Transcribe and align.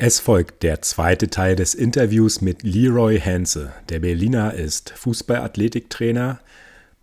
Es 0.00 0.20
folgt 0.20 0.62
der 0.62 0.80
zweite 0.80 1.28
Teil 1.28 1.56
des 1.56 1.74
Interviews 1.74 2.40
mit 2.40 2.62
Leroy 2.62 3.18
Henze. 3.18 3.72
Der 3.88 3.98
Berliner 3.98 4.54
ist 4.54 4.90
Fußballathletiktrainer, 4.90 6.38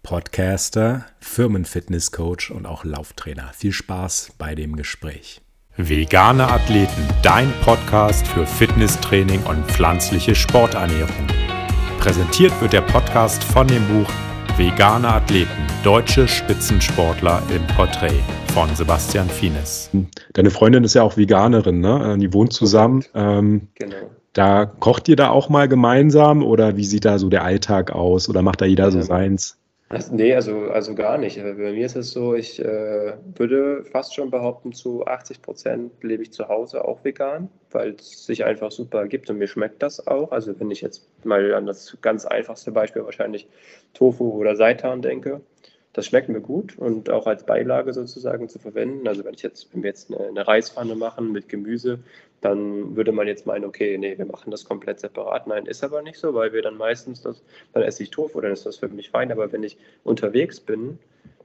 Podcaster, 0.01 1.05
Firmenfitnesscoach 1.19 2.51
und 2.51 2.65
auch 2.65 2.85
Lauftrainer. 2.85 3.51
Viel 3.53 3.73
Spaß 3.73 4.31
bei 4.37 4.55
dem 4.55 4.77
Gespräch. 4.77 5.41
Vegane 5.75 6.47
Athleten, 6.47 7.05
dein 7.21 7.51
Podcast 7.65 8.25
für 8.27 8.47
Fitnesstraining 8.47 9.43
und 9.43 9.69
pflanzliche 9.69 10.33
Sporternährung. 10.33 11.27
Präsentiert 11.99 12.53
wird 12.61 12.71
der 12.71 12.79
Podcast 12.79 13.43
von 13.43 13.67
dem 13.67 13.85
Buch 13.89 14.09
Vegane 14.55 15.09
Athleten, 15.09 15.67
deutsche 15.83 16.29
Spitzensportler 16.29 17.43
im 17.53 17.67
Porträt 17.75 18.23
von 18.55 18.73
Sebastian 18.73 19.27
Fienes. 19.27 19.89
Deine 20.31 20.49
Freundin 20.49 20.85
ist 20.85 20.93
ja 20.93 21.03
auch 21.03 21.17
Veganerin, 21.17 21.81
ne? 21.81 22.13
Äh, 22.13 22.17
die 22.17 22.31
wohnt 22.31 22.53
zusammen. 22.53 23.03
Ähm, 23.13 23.67
genau. 23.75 23.97
Da 24.31 24.65
kocht 24.65 25.09
ihr 25.09 25.17
da 25.17 25.29
auch 25.29 25.49
mal 25.49 25.67
gemeinsam 25.67 26.41
oder 26.41 26.77
wie 26.77 26.85
sieht 26.85 27.03
da 27.03 27.19
so 27.19 27.27
der 27.27 27.43
Alltag 27.43 27.91
aus 27.91 28.29
oder 28.29 28.41
macht 28.41 28.61
da 28.61 28.65
jeder 28.65 28.91
so 28.91 29.01
seins? 29.01 29.57
Also, 29.89 30.15
nee, 30.15 30.33
also, 30.33 30.69
also 30.69 30.95
gar 30.95 31.17
nicht. 31.17 31.35
Bei 31.35 31.53
mir 31.53 31.85
ist 31.85 31.97
es 31.97 32.11
so, 32.11 32.33
ich 32.33 32.63
äh, 32.63 33.15
würde 33.35 33.83
fast 33.91 34.15
schon 34.15 34.31
behaupten, 34.31 34.71
zu 34.71 35.05
80 35.05 35.41
Prozent 35.41 35.91
lebe 36.01 36.23
ich 36.23 36.31
zu 36.31 36.47
Hause 36.47 36.85
auch 36.85 37.03
vegan, 37.03 37.49
weil 37.71 37.95
es 37.99 38.25
sich 38.25 38.45
einfach 38.45 38.71
super 38.71 39.05
gibt 39.09 39.29
und 39.29 39.37
mir 39.37 39.47
schmeckt 39.47 39.83
das 39.83 40.07
auch. 40.07 40.31
Also 40.31 40.57
wenn 40.61 40.71
ich 40.71 40.79
jetzt 40.79 41.09
mal 41.25 41.53
an 41.53 41.65
das 41.65 41.97
ganz 42.01 42.25
einfachste 42.25 42.71
Beispiel 42.71 43.03
wahrscheinlich 43.03 43.49
Tofu 43.93 44.29
oder 44.29 44.55
Seitan 44.55 45.01
denke, 45.01 45.41
das 45.95 46.07
schmeckt 46.07 46.27
mir 46.27 46.41
gut 46.41 46.77
und 46.77 47.09
auch 47.09 47.25
als 47.25 47.45
Beilage 47.45 47.93
sozusagen 47.93 48.49
zu 48.49 48.59
verwenden. 48.59 49.07
Also 49.07 49.23
wenn 49.23 49.33
ich 49.33 49.41
jetzt, 49.43 49.73
wenn 49.73 49.81
wir 49.81 49.87
jetzt 49.91 50.13
eine, 50.13 50.27
eine, 50.27 50.45
Reispfanne 50.45 50.93
machen 50.93 51.31
mit 51.31 51.47
Gemüse, 51.47 51.99
dann 52.41 52.97
würde 52.97 53.13
man 53.13 53.27
jetzt 53.27 53.45
meinen, 53.45 53.63
okay, 53.63 53.97
nee, 53.97 54.17
wir 54.17 54.25
machen 54.25 54.51
das 54.51 54.65
komplett 54.65 54.99
separat. 54.99 55.47
Nein, 55.47 55.65
ist 55.67 55.85
aber 55.85 56.01
nicht 56.01 56.19
so, 56.19 56.33
weil 56.33 56.51
wir 56.51 56.61
dann 56.61 56.75
meistens 56.75 57.21
das, 57.21 57.41
dann 57.71 57.81
esse 57.81 58.03
ich 58.03 58.09
Tofu, 58.09 58.41
dann 58.41 58.51
ist 58.51 58.65
das 58.65 58.75
für 58.75 58.89
mich 58.89 59.09
fein. 59.09 59.31
Aber 59.31 59.53
wenn 59.53 59.63
ich 59.63 59.77
unterwegs 60.03 60.59
bin, 60.59 60.99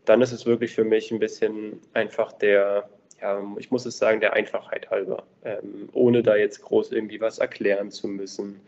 dann 0.04 0.20
ist 0.20 0.32
es 0.32 0.46
wirklich 0.46 0.74
für 0.74 0.84
mich 0.84 1.12
ein 1.12 1.20
bisschen 1.20 1.80
einfach 1.94 2.32
der, 2.32 2.88
ja, 3.22 3.40
ich 3.56 3.70
muss 3.70 3.86
es 3.86 3.98
sagen, 3.98 4.18
der 4.18 4.32
Einfachheit 4.32 4.90
halber, 4.90 5.22
ähm, 5.44 5.90
ohne 5.92 6.24
da 6.24 6.34
jetzt 6.34 6.60
groß 6.62 6.90
irgendwie 6.90 7.20
was 7.20 7.38
erklären 7.38 7.92
zu 7.92 8.08
müssen. 8.08 8.60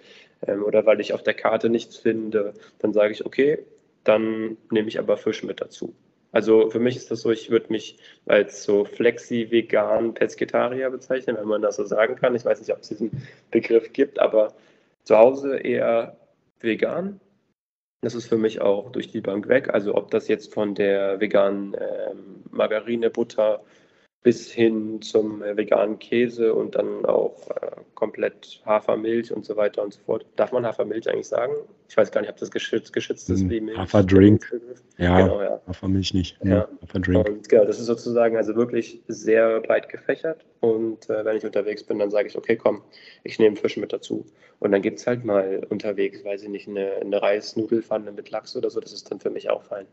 Ähm, 0.46 0.62
oder 0.62 0.86
weil 0.86 1.00
ich 1.00 1.12
auf 1.12 1.24
der 1.24 1.34
Karte 1.34 1.68
nichts 1.70 1.96
finde, 1.96 2.54
dann 2.78 2.92
sage 2.92 3.12
ich, 3.12 3.26
okay, 3.26 3.58
dann 4.04 4.56
nehme 4.70 4.88
ich 4.88 4.98
aber 4.98 5.16
Fisch 5.16 5.42
mit 5.42 5.60
dazu. 5.60 5.94
Also 6.32 6.70
für 6.70 6.80
mich 6.80 6.96
ist 6.96 7.10
das 7.10 7.20
so, 7.20 7.30
ich 7.30 7.50
würde 7.50 7.70
mich 7.70 7.98
als 8.26 8.64
so 8.64 8.84
flexi-vegan 8.86 10.14
Pesketarier 10.14 10.90
bezeichnen, 10.90 11.36
wenn 11.36 11.48
man 11.48 11.62
das 11.62 11.76
so 11.76 11.84
sagen 11.84 12.16
kann. 12.16 12.34
Ich 12.34 12.44
weiß 12.44 12.58
nicht, 12.58 12.72
ob 12.72 12.80
es 12.80 12.88
diesen 12.88 13.22
Begriff 13.50 13.92
gibt, 13.92 14.18
aber 14.18 14.54
zu 15.04 15.18
Hause 15.18 15.58
eher 15.58 16.16
vegan. 16.60 17.20
Das 18.00 18.14
ist 18.14 18.26
für 18.26 18.38
mich 18.38 18.60
auch 18.60 18.90
durch 18.90 19.08
die 19.08 19.20
Bank 19.20 19.46
weg. 19.48 19.68
Also 19.72 19.94
ob 19.94 20.10
das 20.10 20.26
jetzt 20.26 20.52
von 20.54 20.74
der 20.74 21.20
veganen 21.20 21.76
ähm, 21.78 22.42
Margarine, 22.50 23.10
Butter, 23.10 23.62
bis 24.22 24.52
hin 24.52 25.02
zum 25.02 25.42
äh, 25.42 25.56
veganen 25.56 25.98
Käse 25.98 26.54
und 26.54 26.76
dann 26.76 27.04
auch 27.04 27.50
äh, 27.50 27.72
komplett 27.94 28.62
Hafermilch 28.64 29.32
und 29.32 29.44
so 29.44 29.56
weiter 29.56 29.82
und 29.82 29.94
so 29.94 30.00
fort. 30.00 30.26
Darf 30.36 30.52
man 30.52 30.64
Hafermilch 30.64 31.08
eigentlich 31.08 31.26
sagen? 31.26 31.52
Ich 31.88 31.96
weiß 31.96 32.12
gar 32.12 32.20
nicht, 32.20 32.30
ob 32.30 32.36
das 32.36 32.50
geschützt, 32.50 32.92
geschützt 32.92 33.28
ist 33.30 33.50
wie 33.50 33.60
Milch. 33.60 33.76
Haferdrink. 33.76 34.50
Ja, 34.96 35.20
genau, 35.20 35.42
ja, 35.42 35.60
Hafermilch 35.66 36.14
nicht. 36.14 36.38
Ja. 36.44 36.68
Haferdrink. 36.82 37.28
Und 37.28 37.48
genau, 37.48 37.64
das 37.64 37.80
ist 37.80 37.86
sozusagen 37.86 38.36
also 38.36 38.54
wirklich 38.54 39.02
sehr 39.08 39.60
breit 39.60 39.88
gefächert. 39.88 40.44
Und 40.60 41.10
äh, 41.10 41.24
wenn 41.24 41.36
ich 41.36 41.44
unterwegs 41.44 41.82
bin, 41.82 41.98
dann 41.98 42.10
sage 42.10 42.28
ich, 42.28 42.36
okay, 42.36 42.56
komm, 42.56 42.82
ich 43.24 43.40
nehme 43.40 43.56
Fisch 43.56 43.76
mit 43.76 43.92
dazu. 43.92 44.24
Und 44.60 44.70
dann 44.70 44.82
gibt 44.82 45.00
es 45.00 45.06
halt 45.08 45.24
mal 45.24 45.66
unterwegs, 45.68 46.24
weiß 46.24 46.44
ich 46.44 46.48
nicht, 46.48 46.68
eine, 46.68 46.92
eine 47.00 47.20
Reisnudelfanne 47.20 48.12
mit 48.12 48.30
Lachs 48.30 48.56
oder 48.56 48.70
so. 48.70 48.78
Das 48.78 48.92
ist 48.92 49.10
dann 49.10 49.18
für 49.18 49.30
mich 49.30 49.50
auch 49.50 49.64
fein. 49.64 49.86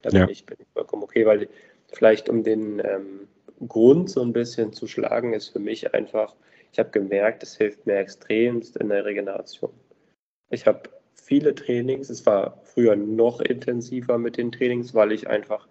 Da 0.00 0.10
bin, 0.10 0.20
ja. 0.20 0.28
ich, 0.28 0.44
bin 0.44 0.56
ich 0.58 0.66
vollkommen 0.72 1.02
okay, 1.02 1.26
weil 1.26 1.48
vielleicht 1.94 2.28
um 2.28 2.42
den 2.42 2.80
ähm, 2.80 3.28
Grund 3.66 4.10
so 4.10 4.22
ein 4.22 4.32
bisschen 4.32 4.72
zu 4.72 4.86
schlagen, 4.86 5.32
ist 5.32 5.48
für 5.48 5.60
mich 5.60 5.94
einfach, 5.94 6.34
ich 6.72 6.78
habe 6.78 6.90
gemerkt, 6.90 7.42
es 7.42 7.56
hilft 7.56 7.86
mir 7.86 7.96
extremst 7.96 8.76
in 8.76 8.88
der 8.88 9.04
Regeneration. 9.04 9.72
Ich 10.50 10.66
habe 10.66 10.90
viele 11.14 11.54
Trainings, 11.54 12.10
es 12.10 12.26
war 12.26 12.60
früher 12.64 12.96
noch 12.96 13.40
intensiver 13.40 14.18
mit 14.18 14.36
den 14.36 14.52
Trainings, 14.52 14.94
weil 14.94 15.12
ich 15.12 15.28
einfach 15.28 15.68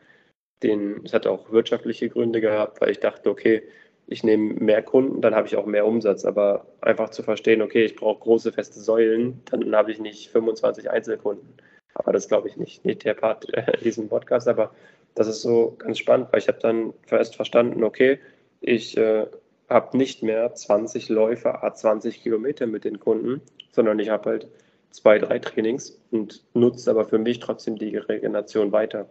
den, 0.63 1.01
es 1.05 1.13
hat 1.13 1.27
auch 1.27 1.51
wirtschaftliche 1.51 2.09
Gründe 2.09 2.41
gehabt, 2.41 2.81
weil 2.81 2.91
ich 2.91 2.99
dachte, 2.99 3.29
okay, 3.29 3.63
ich 4.07 4.23
nehme 4.23 4.53
mehr 4.55 4.81
Kunden, 4.81 5.21
dann 5.21 5.35
habe 5.35 5.47
ich 5.47 5.55
auch 5.55 5.65
mehr 5.65 5.85
Umsatz. 5.85 6.25
Aber 6.25 6.67
einfach 6.81 7.09
zu 7.09 7.23
verstehen, 7.23 7.61
okay, 7.61 7.85
ich 7.85 7.95
brauche 7.95 8.19
große 8.19 8.51
feste 8.51 8.79
Säulen, 8.79 9.41
dann 9.45 9.75
habe 9.75 9.91
ich 9.91 9.99
nicht 9.99 10.29
25 10.29 10.89
Einzelkunden. 10.89 11.55
Aber 11.93 12.11
das 12.11 12.27
glaube 12.27 12.47
ich 12.47 12.57
nicht, 12.57 12.85
nicht 12.85 13.05
der 13.05 13.13
Part 13.13 13.53
äh, 13.53 13.77
in 13.77 13.83
diesem 13.83 14.09
Podcast. 14.09 14.47
Aber 14.47 14.73
das 15.15 15.27
ist 15.27 15.41
so 15.41 15.75
ganz 15.77 15.97
spannend, 15.99 16.27
weil 16.31 16.39
ich 16.39 16.47
habe 16.47 16.59
dann 16.59 16.93
erst 17.09 17.35
verstanden, 17.35 17.83
okay, 17.83 18.19
ich 18.61 18.97
äh, 18.97 19.27
habe 19.69 19.97
nicht 19.97 20.23
mehr 20.23 20.53
20 20.53 21.09
Läufe, 21.09 21.53
20 21.73 22.21
Kilometer 22.21 22.67
mit 22.67 22.83
den 22.83 22.99
Kunden, 22.99 23.41
sondern 23.71 23.99
ich 23.99 24.09
habe 24.09 24.29
halt 24.29 24.47
zwei, 24.91 25.17
drei 25.17 25.39
Trainings 25.39 25.99
und 26.11 26.43
nutze 26.53 26.91
aber 26.91 27.05
für 27.05 27.17
mich 27.17 27.39
trotzdem 27.39 27.77
die 27.77 27.97
Regeneration 27.97 28.71
weiter. 28.71 29.09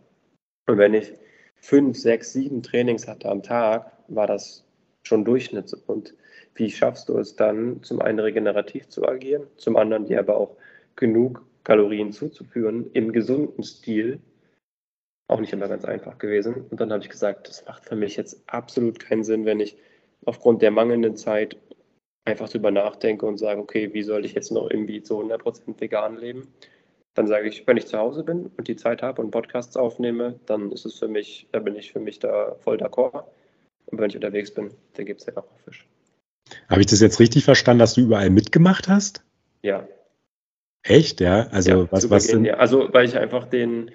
Und 0.67 0.79
wenn 0.79 0.95
ich 0.95 1.13
fünf, 1.57 1.99
sechs, 1.99 2.33
sieben 2.33 2.63
Trainings 2.63 3.09
hatte 3.09 3.29
am 3.29 3.43
Tag, 3.43 3.93
war 4.09 4.27
das 4.27 4.65
schon 5.03 5.25
Durchschnitt. 5.25 5.75
Und 5.87 6.15
wie 6.55 6.71
schaffst 6.71 7.09
du 7.09 7.19
es 7.19 7.34
dann, 7.34 7.83
zum 7.83 8.01
einen 8.01 8.21
regenerativ 8.21 8.89
zu 8.89 9.07
agieren, 9.07 9.47
zum 9.57 9.77
anderen 9.77 10.07
dir 10.07 10.21
aber 10.21 10.37
auch 10.37 10.57
genug 10.97 11.45
Kalorien 11.65 12.13
zuzuführen 12.13 12.91
im 12.93 13.13
gesunden 13.13 13.63
Stil, 13.63 14.21
auch 15.32 15.41
nicht 15.41 15.53
immer 15.53 15.69
ganz 15.69 15.84
einfach 15.84 16.19
gewesen. 16.19 16.66
Und 16.70 16.81
dann 16.81 16.93
habe 16.93 17.03
ich 17.03 17.10
gesagt, 17.10 17.48
das 17.48 17.65
macht 17.66 17.84
für 17.84 17.97
mich 17.97 18.16
jetzt 18.16 18.43
absolut 18.47 19.00
keinen 19.00 19.25
Sinn, 19.25 19.44
wenn 19.44 19.60
ich 19.60 19.76
aufgrund 20.25 20.62
der 20.62 20.70
mangelnden 20.70 21.16
Zeit 21.16 21.56
einfach 22.25 22.48
drüber 22.48 22.70
nachdenke 22.70 23.26
und 23.26 23.38
sage, 23.38 23.60
okay, 23.60 23.92
wie 23.92 24.03
soll 24.03 24.25
ich 24.25 24.34
jetzt 24.34 24.53
noch 24.53 24.71
irgendwie 24.71 25.03
zu 25.03 25.21
100% 25.21 25.81
vegan 25.81 26.16
leben? 26.16 26.48
Dann 27.15 27.26
sage 27.26 27.48
ich, 27.48 27.66
wenn 27.66 27.76
ich 27.76 27.87
zu 27.87 27.98
Hause 27.98 28.22
bin 28.25 28.50
und 28.56 28.69
die 28.69 28.76
Zeit 28.76 29.03
habe 29.03 29.21
und 29.21 29.32
Podcasts 29.32 29.76
aufnehme, 29.76 30.38
dann 30.47 30.72
ist 30.72 30.87
es 30.87 30.98
für 30.98 31.09
mich, 31.09 31.48
da 31.53 31.59
bin 31.59 31.76
ich 31.76 31.92
für 31.92 32.00
mich 32.00 32.21
da 32.21 32.54
voll 32.60 32.76
d'accord. 32.76 33.25
Und 33.87 33.98
wenn 33.98 34.09
ich 34.09 34.16
unterwegs 34.16 34.54
bin, 34.54 34.71
dann 34.94 35.04
gibt 35.04 35.21
es 35.21 35.26
ja 35.26 35.37
auch 35.37 35.44
Fisch. 35.65 35.87
Habe 36.69 36.81
ich 36.81 36.87
das 36.87 37.00
jetzt 37.00 37.21
richtig 37.21 37.44
verstanden, 37.44 37.81
dass 37.81 37.94
du 37.94 38.03
überall 38.03 38.31
mitgemacht 38.31 38.88
hast? 38.88 39.22
Ja. 39.62 39.87
Echt, 40.82 41.21
ja? 41.21 41.48
Also 41.48 41.71
ja, 41.71 41.92
was, 41.92 42.09
was 42.09 42.25
sind... 42.25 42.44
Ja. 42.44 42.54
Also 42.54 42.92
weil 42.92 43.04
ich 43.04 43.16
einfach 43.16 43.47
den, 43.47 43.91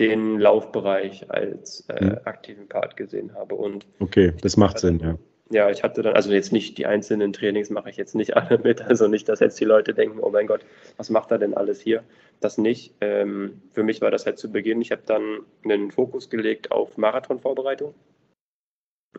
den 0.00 0.38
Laufbereich 0.38 1.30
als 1.30 1.88
äh, 1.88 2.00
hm. 2.00 2.18
aktiven 2.24 2.68
Part 2.68 2.96
gesehen 2.96 3.34
habe. 3.34 3.54
Und 3.54 3.86
okay, 4.00 4.32
das 4.42 4.56
macht 4.56 4.78
Sinn, 4.78 5.00
ja. 5.00 5.18
Ja, 5.50 5.70
ich 5.70 5.82
hatte 5.82 6.02
dann, 6.02 6.14
also 6.14 6.32
jetzt 6.32 6.52
nicht 6.52 6.78
die 6.78 6.86
einzelnen 6.86 7.32
Trainings 7.32 7.68
mache 7.68 7.90
ich 7.90 7.96
jetzt 7.96 8.14
nicht 8.14 8.36
alle 8.36 8.58
mit, 8.58 8.80
also 8.82 9.08
nicht, 9.08 9.28
dass 9.28 9.40
jetzt 9.40 9.60
die 9.60 9.64
Leute 9.64 9.94
denken, 9.94 10.18
oh 10.20 10.30
mein 10.30 10.46
Gott, 10.46 10.64
was 10.96 11.10
macht 11.10 11.30
er 11.30 11.38
denn 11.38 11.54
alles 11.54 11.80
hier? 11.80 12.02
Das 12.40 12.58
nicht. 12.58 12.94
Ähm, 13.00 13.60
für 13.72 13.82
mich 13.82 14.00
war 14.00 14.10
das 14.10 14.26
halt 14.26 14.38
zu 14.38 14.50
Beginn. 14.50 14.80
Ich 14.80 14.90
habe 14.90 15.02
dann 15.06 15.40
einen 15.64 15.90
Fokus 15.90 16.30
gelegt 16.30 16.72
auf 16.72 16.96
Marathonvorbereitung. 16.96 17.94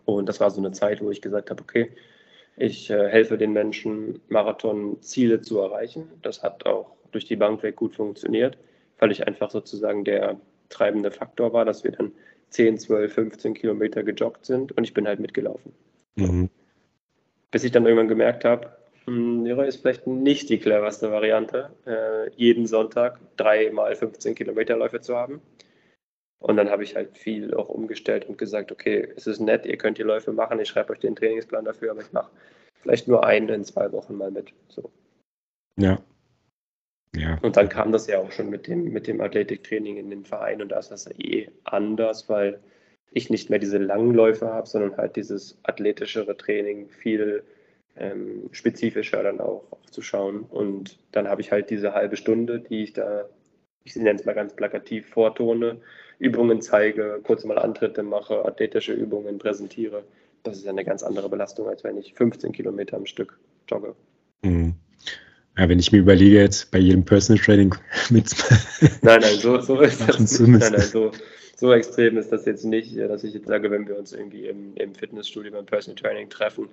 Und 0.03 0.27
das 0.27 0.39
war 0.39 0.51
so 0.51 0.59
eine 0.59 0.71
Zeit, 0.71 1.01
wo 1.01 1.09
ich 1.09 1.21
gesagt 1.21 1.51
habe, 1.51 1.61
okay, 1.61 1.91
ich 2.57 2.89
äh, 2.89 3.07
helfe 3.09 3.37
den 3.37 3.53
Menschen, 3.53 4.19
Marathonziele 4.29 5.41
zu 5.41 5.59
erreichen. 5.59 6.09
Das 6.21 6.43
hat 6.43 6.65
auch 6.65 6.95
durch 7.11 7.25
die 7.25 7.35
Bank 7.35 7.63
weg 7.63 7.75
gut 7.75 7.95
funktioniert, 7.95 8.57
weil 8.99 9.11
ich 9.11 9.25
einfach 9.25 9.51
sozusagen 9.51 10.03
der 10.03 10.37
treibende 10.75 11.11
Faktor 11.11 11.53
war, 11.53 11.65
dass 11.65 11.83
wir 11.83 11.91
dann 11.91 12.11
10, 12.49 12.77
12, 12.79 13.13
15 13.13 13.53
Kilometer 13.53 14.03
gejoggt 14.03 14.45
sind 14.45 14.71
und 14.71 14.83
ich 14.83 14.93
bin 14.93 15.07
halt 15.07 15.19
mitgelaufen. 15.19 15.73
Mhm. 16.15 16.49
Bis 17.51 17.63
ich 17.63 17.71
dann 17.71 17.85
irgendwann 17.85 18.07
gemerkt 18.07 18.45
habe, 18.45 18.75
hm, 19.05 19.45
ist 19.45 19.81
vielleicht 19.81 20.07
nicht 20.07 20.49
die 20.49 20.59
cleverste 20.59 21.11
Variante, 21.11 21.71
äh, 21.85 22.29
jeden 22.35 22.67
Sonntag 22.67 23.19
drei 23.37 23.69
mal 23.71 23.95
15 23.95 24.35
Kilometer 24.35 24.77
Läufe 24.77 25.01
zu 25.01 25.15
haben. 25.15 25.41
Und 26.39 26.57
dann 26.57 26.69
habe 26.69 26.83
ich 26.83 26.95
halt 26.95 27.17
viel 27.17 27.53
auch 27.53 27.69
umgestellt 27.69 28.25
und 28.25 28.37
gesagt, 28.37 28.71
okay, 28.71 29.07
es 29.15 29.25
ist 29.25 29.39
nett, 29.39 29.65
ihr 29.65 29.77
könnt 29.77 29.97
die 29.97 30.03
Läufe 30.03 30.31
machen, 30.31 30.59
ich 30.59 30.67
schreibe 30.67 30.93
euch 30.93 30.99
den 30.99 31.15
Trainingsplan 31.15 31.65
dafür, 31.65 31.91
aber 31.91 32.01
ich 32.01 32.11
mache 32.13 32.29
vielleicht 32.81 33.07
nur 33.07 33.25
einen 33.25 33.49
in 33.49 33.63
zwei 33.63 33.91
Wochen 33.91 34.15
mal 34.15 34.31
mit. 34.31 34.53
So. 34.67 34.91
Ja, 35.77 35.99
ja. 37.17 37.37
Und 37.41 37.57
dann 37.57 37.69
kam 37.69 37.91
das 37.91 38.07
ja 38.07 38.19
auch 38.19 38.31
schon 38.31 38.49
mit 38.49 38.67
dem, 38.67 38.91
mit 38.91 39.07
dem 39.07 39.21
Athletiktraining 39.21 39.97
in 39.97 40.09
den 40.09 40.25
Verein 40.25 40.61
und 40.61 40.69
da 40.69 40.79
ist 40.79 40.91
das 40.91 41.09
eh 41.19 41.49
anders, 41.63 42.29
weil 42.29 42.59
ich 43.11 43.29
nicht 43.29 43.49
mehr 43.49 43.59
diese 43.59 43.77
langen 43.77 44.13
Läufe 44.13 44.47
habe, 44.47 44.67
sondern 44.67 44.97
halt 44.97 45.15
dieses 45.15 45.57
athletischere 45.63 46.35
Training 46.35 46.89
viel 46.89 47.43
ähm, 47.95 48.49
spezifischer 48.51 49.23
dann 49.23 49.39
auch, 49.39 49.63
auch 49.71 49.85
zu 49.89 50.01
schauen. 50.01 50.41
Und 50.41 50.99
dann 51.11 51.27
habe 51.27 51.41
ich 51.41 51.51
halt 51.51 51.69
diese 51.69 51.93
halbe 51.93 52.17
Stunde, 52.17 52.59
die 52.59 52.83
ich 52.83 52.93
da, 52.93 53.25
ich 53.83 53.95
nenne 53.95 54.19
es 54.19 54.25
mal 54.25 54.33
ganz 54.33 54.53
plakativ, 54.53 55.07
vortone, 55.07 55.79
Übungen 56.19 56.61
zeige, 56.61 57.19
kurz 57.23 57.45
mal 57.45 57.57
Antritte 57.57 58.03
mache, 58.03 58.45
athletische 58.45 58.93
Übungen 58.93 59.37
präsentiere. 59.37 60.03
Das 60.43 60.57
ist 60.57 60.65
ja 60.65 60.71
eine 60.71 60.85
ganz 60.85 61.03
andere 61.03 61.29
Belastung, 61.29 61.67
als 61.67 61.83
wenn 61.83 61.97
ich 61.97 62.13
15 62.13 62.51
Kilometer 62.51 62.97
am 62.97 63.05
Stück 63.05 63.39
jogge. 63.67 63.95
Mhm. 64.43 64.75
Ja, 65.57 65.69
wenn 65.69 65.79
ich 65.79 65.91
mir 65.91 65.99
überlege, 65.99 66.39
jetzt 66.39 66.71
bei 66.71 66.79
jedem 66.79 67.05
Personal 67.05 67.41
Training 67.41 67.75
mit. 68.09 68.35
nein, 69.01 69.21
nein, 69.21 69.35
so, 69.39 69.59
so 69.61 69.79
ist 69.79 70.07
das 70.07 70.39
nicht. 70.39 70.59
Nein, 70.59 70.71
nein, 70.71 70.81
so, 70.81 71.11
so 71.55 71.73
extrem 71.73 72.17
ist 72.17 72.31
das 72.31 72.45
jetzt 72.45 72.65
nicht, 72.65 72.97
dass 72.97 73.23
ich 73.23 73.33
jetzt 73.33 73.47
sage, 73.47 73.71
wenn 73.71 73.87
wir 73.87 73.97
uns 73.97 74.11
irgendwie 74.11 74.47
im, 74.47 74.75
im 74.75 74.93
Fitnessstudio 74.93 75.51
beim 75.51 75.65
Personal 75.65 76.01
Training 76.01 76.29
treffen, 76.29 76.67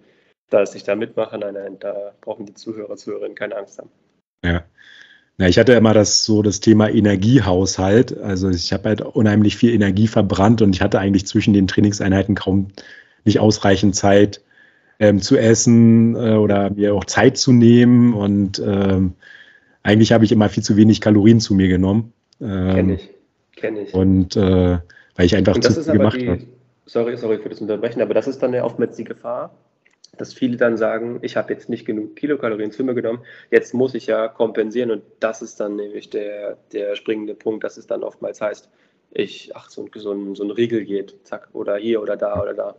dass 0.50 0.74
ich 0.74 0.82
da 0.82 0.96
mitmache. 0.96 1.38
Nein, 1.38 1.54
nein, 1.54 1.76
da 1.78 2.12
brauchen 2.20 2.46
die 2.46 2.54
Zuhörer, 2.54 2.96
Zuhörerinnen 2.96 3.36
keine 3.36 3.56
Angst 3.56 3.78
haben. 3.78 3.90
Ja. 4.44 4.64
Na, 5.38 5.48
ich 5.48 5.58
hatte 5.58 5.72
immer 5.72 5.94
das 5.94 6.24
so 6.24 6.42
das 6.42 6.60
Thema 6.60 6.90
Energiehaushalt. 6.90 8.18
Also 8.18 8.50
ich 8.50 8.72
habe 8.72 8.88
halt 8.88 9.00
unheimlich 9.00 9.56
viel 9.56 9.72
Energie 9.72 10.08
verbrannt 10.08 10.60
und 10.60 10.74
ich 10.74 10.82
hatte 10.82 10.98
eigentlich 10.98 11.26
zwischen 11.26 11.54
den 11.54 11.68
Trainingseinheiten 11.68 12.34
kaum 12.34 12.68
nicht 13.24 13.38
ausreichend 13.38 13.94
Zeit 13.94 14.42
ähm, 15.02 15.20
zu 15.20 15.36
essen 15.36 16.14
äh, 16.14 16.36
oder 16.36 16.70
mir 16.70 16.94
auch 16.94 17.04
Zeit 17.04 17.36
zu 17.36 17.52
nehmen. 17.52 18.14
Und 18.14 18.62
ähm, 18.64 19.14
eigentlich 19.82 20.12
habe 20.12 20.24
ich 20.24 20.30
immer 20.30 20.48
viel 20.48 20.62
zu 20.62 20.76
wenig 20.76 21.00
Kalorien 21.00 21.40
zu 21.40 21.54
mir 21.54 21.66
genommen. 21.66 22.12
Ähm, 22.40 22.74
Kenne 22.74 22.94
ich. 22.94 23.10
Kenn 23.56 23.76
ich. 23.76 23.92
Und 23.92 24.36
äh, 24.36 24.78
weil 25.16 25.26
ich 25.26 25.34
einfach 25.34 25.58
zu 25.58 25.72
viel 25.72 25.92
gemacht 25.92 26.24
habe. 26.24 26.42
Sorry, 26.86 27.16
sorry 27.16 27.38
für 27.38 27.48
das 27.48 27.60
Unterbrechen, 27.60 28.00
aber 28.00 28.14
das 28.14 28.28
ist 28.28 28.42
dann 28.42 28.54
ja 28.54 28.64
oftmals 28.64 28.96
die 28.96 29.04
Gefahr, 29.04 29.54
dass 30.18 30.34
viele 30.34 30.56
dann 30.56 30.76
sagen, 30.76 31.18
ich 31.22 31.36
habe 31.36 31.52
jetzt 31.52 31.68
nicht 31.68 31.84
genug 31.84 32.16
Kilokalorien 32.16 32.70
zu 32.70 32.84
mir 32.84 32.94
genommen, 32.94 33.20
jetzt 33.50 33.72
muss 33.72 33.94
ich 33.94 34.06
ja 34.06 34.28
kompensieren 34.28 34.90
und 34.90 35.02
das 35.20 35.42
ist 35.42 35.60
dann 35.60 35.76
nämlich 35.76 36.10
der, 36.10 36.58
der 36.72 36.96
springende 36.96 37.34
Punkt, 37.34 37.64
dass 37.64 37.76
es 37.76 37.86
dann 37.86 38.02
oftmals 38.02 38.40
heißt, 38.40 38.68
ich, 39.12 39.52
ach, 39.54 39.70
so, 39.70 39.88
so, 39.94 40.12
ein, 40.12 40.34
so 40.34 40.44
ein 40.44 40.50
Riegel 40.50 40.84
geht, 40.84 41.14
zack, 41.24 41.48
oder 41.52 41.76
hier 41.76 42.02
oder 42.02 42.16
da 42.16 42.40
oder 42.40 42.54
da. 42.54 42.74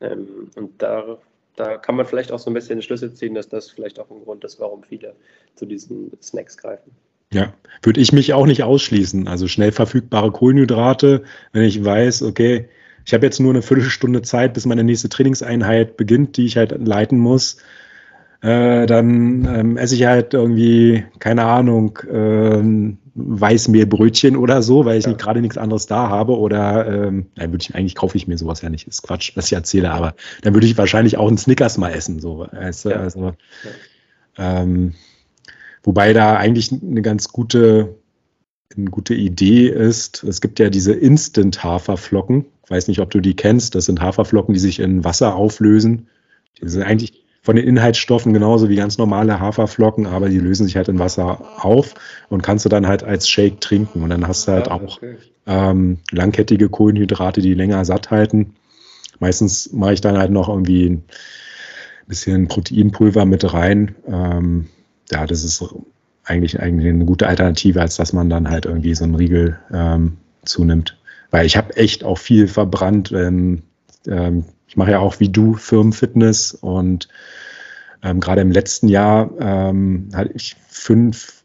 Ähm, 0.00 0.50
und 0.56 0.82
da, 0.82 1.18
da 1.56 1.76
kann 1.76 1.94
man 1.94 2.06
vielleicht 2.06 2.32
auch 2.32 2.38
so 2.38 2.50
ein 2.50 2.54
bisschen 2.54 2.82
Schlüsse 2.82 3.12
ziehen, 3.14 3.34
dass 3.34 3.48
das 3.48 3.70
vielleicht 3.70 4.00
auch 4.00 4.10
ein 4.10 4.22
Grund 4.24 4.44
ist, 4.44 4.58
warum 4.60 4.82
viele 4.82 5.14
zu 5.54 5.66
diesen 5.66 6.12
Snacks 6.20 6.56
greifen. 6.56 6.92
Ja, 7.32 7.52
würde 7.82 8.00
ich 8.00 8.12
mich 8.12 8.32
auch 8.32 8.46
nicht 8.46 8.62
ausschließen. 8.62 9.28
Also 9.28 9.48
schnell 9.48 9.72
verfügbare 9.72 10.30
Kohlenhydrate, 10.30 11.24
wenn 11.52 11.62
ich 11.62 11.84
weiß, 11.84 12.22
okay, 12.22 12.68
ich 13.06 13.12
habe 13.12 13.26
jetzt 13.26 13.40
nur 13.40 13.52
eine 13.52 13.62
Viertelstunde 13.62 14.22
Zeit, 14.22 14.54
bis 14.54 14.66
meine 14.66 14.84
nächste 14.84 15.08
Trainingseinheit 15.08 15.96
beginnt, 15.96 16.36
die 16.36 16.46
ich 16.46 16.56
halt 16.56 16.74
leiten 16.86 17.18
muss. 17.18 17.58
Äh, 18.44 18.86
dann 18.86 19.46
ähm, 19.46 19.76
esse 19.78 19.94
ich 19.94 20.04
halt 20.04 20.34
irgendwie, 20.34 21.04
keine 21.18 21.44
Ahnung, 21.44 21.98
äh, 22.00 22.94
Weißmehlbrötchen 23.14 24.36
oder 24.36 24.60
so, 24.60 24.84
weil 24.84 24.98
ich 24.98 25.06
ja. 25.06 25.12
gerade 25.12 25.40
nichts 25.40 25.56
anderes 25.56 25.86
da 25.86 26.08
habe. 26.08 26.38
Oder 26.38 26.86
ähm, 26.86 27.26
ja, 27.36 27.50
würde 27.50 27.62
ich, 27.62 27.74
eigentlich 27.74 27.94
kaufe 27.94 28.16
ich 28.18 28.28
mir 28.28 28.36
sowas 28.36 28.60
ja 28.60 28.68
nicht. 28.68 28.86
Ist 28.86 29.02
Quatsch, 29.02 29.32
was 29.34 29.46
ich 29.46 29.54
erzähle, 29.54 29.90
aber 29.92 30.14
dann 30.42 30.52
würde 30.52 30.66
ich 30.66 30.76
wahrscheinlich 30.76 31.16
auch 31.16 31.28
einen 31.28 31.38
Snickers 31.38 31.78
mal 31.78 31.90
essen. 31.92 32.20
So, 32.20 32.46
weißt 32.52 32.84
du? 32.84 32.88
ja. 32.90 32.96
also, 32.96 33.32
ja. 34.36 34.62
Ähm, 34.62 34.92
wobei 35.82 36.12
da 36.12 36.36
eigentlich 36.36 36.70
eine 36.70 37.02
ganz 37.02 37.28
gute, 37.28 37.94
eine 38.76 38.90
gute 38.90 39.14
Idee 39.14 39.68
ist. 39.68 40.22
Es 40.22 40.42
gibt 40.42 40.58
ja 40.58 40.68
diese 40.68 40.92
Instant-Haferflocken 40.92 42.44
ich 42.64 42.70
weiß 42.70 42.88
nicht, 42.88 43.00
ob 43.00 43.10
du 43.10 43.20
die 43.20 43.36
kennst. 43.36 43.74
Das 43.74 43.84
sind 43.84 44.00
Haferflocken, 44.00 44.54
die 44.54 44.60
sich 44.60 44.80
in 44.80 45.04
Wasser 45.04 45.34
auflösen. 45.34 46.08
Die 46.60 46.68
sind 46.68 46.82
eigentlich 46.82 47.23
von 47.44 47.56
den 47.56 47.68
Inhaltsstoffen 47.68 48.32
genauso 48.32 48.70
wie 48.70 48.76
ganz 48.76 48.96
normale 48.96 49.38
Haferflocken, 49.38 50.06
aber 50.06 50.30
die 50.30 50.38
lösen 50.38 50.64
sich 50.64 50.76
halt 50.76 50.88
in 50.88 50.98
Wasser 50.98 51.42
auf 51.58 51.92
und 52.30 52.42
kannst 52.42 52.64
du 52.64 52.70
dann 52.70 52.86
halt 52.86 53.04
als 53.04 53.28
Shake 53.28 53.60
trinken. 53.60 54.02
Und 54.02 54.08
dann 54.08 54.26
hast 54.26 54.48
du 54.48 54.52
halt 54.52 54.68
ja, 54.68 54.72
auch 54.72 54.96
okay. 54.96 55.16
ähm, 55.46 55.98
langkettige 56.10 56.70
Kohlenhydrate, 56.70 57.42
die 57.42 57.52
länger 57.52 57.84
satt 57.84 58.10
halten. 58.10 58.54
Meistens 59.18 59.70
mache 59.74 59.92
ich 59.92 60.00
dann 60.00 60.16
halt 60.16 60.30
noch 60.30 60.48
irgendwie 60.48 60.88
ein 60.88 61.04
bisschen 62.06 62.48
Proteinpulver 62.48 63.26
mit 63.26 63.52
rein. 63.52 63.94
Ähm, 64.08 64.68
ja, 65.12 65.26
das 65.26 65.44
ist 65.44 65.62
eigentlich, 66.24 66.58
eigentlich 66.60 66.88
eine 66.88 67.04
gute 67.04 67.26
Alternative, 67.26 67.78
als 67.78 67.96
dass 67.96 68.14
man 68.14 68.30
dann 68.30 68.48
halt 68.48 68.64
irgendwie 68.64 68.94
so 68.94 69.04
einen 69.04 69.16
Riegel 69.16 69.58
ähm, 69.70 70.16
zunimmt. 70.46 70.96
Weil 71.30 71.44
ich 71.44 71.58
habe 71.58 71.76
echt 71.76 72.04
auch 72.04 72.16
viel 72.16 72.48
verbrannt. 72.48 73.12
Ähm, 73.12 73.64
ähm, 74.06 74.46
ich 74.66 74.76
mache 74.76 74.92
ja 74.92 74.98
auch 74.98 75.20
wie 75.20 75.28
du 75.28 75.54
Firmenfitness 75.54 76.54
und 76.54 77.08
ähm, 78.02 78.20
gerade 78.20 78.40
im 78.40 78.50
letzten 78.50 78.88
Jahr 78.88 79.30
ähm, 79.38 80.08
hatte 80.14 80.32
ich 80.34 80.56
fünf 80.68 81.44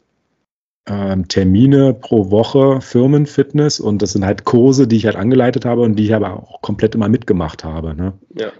ähm, 0.86 1.28
Termine 1.28 1.94
pro 1.94 2.30
Woche 2.30 2.80
Firmenfitness 2.80 3.80
und 3.80 4.02
das 4.02 4.12
sind 4.12 4.24
halt 4.24 4.44
Kurse, 4.44 4.86
die 4.86 4.96
ich 4.96 5.06
halt 5.06 5.16
angeleitet 5.16 5.64
habe 5.64 5.82
und 5.82 5.96
die 5.96 6.04
ich 6.04 6.14
aber 6.14 6.34
auch 6.34 6.60
komplett 6.60 6.94
immer 6.94 7.08
mitgemacht 7.08 7.64
habe. 7.64 7.94
Ne? 7.94 8.12
Ja. 8.34 8.52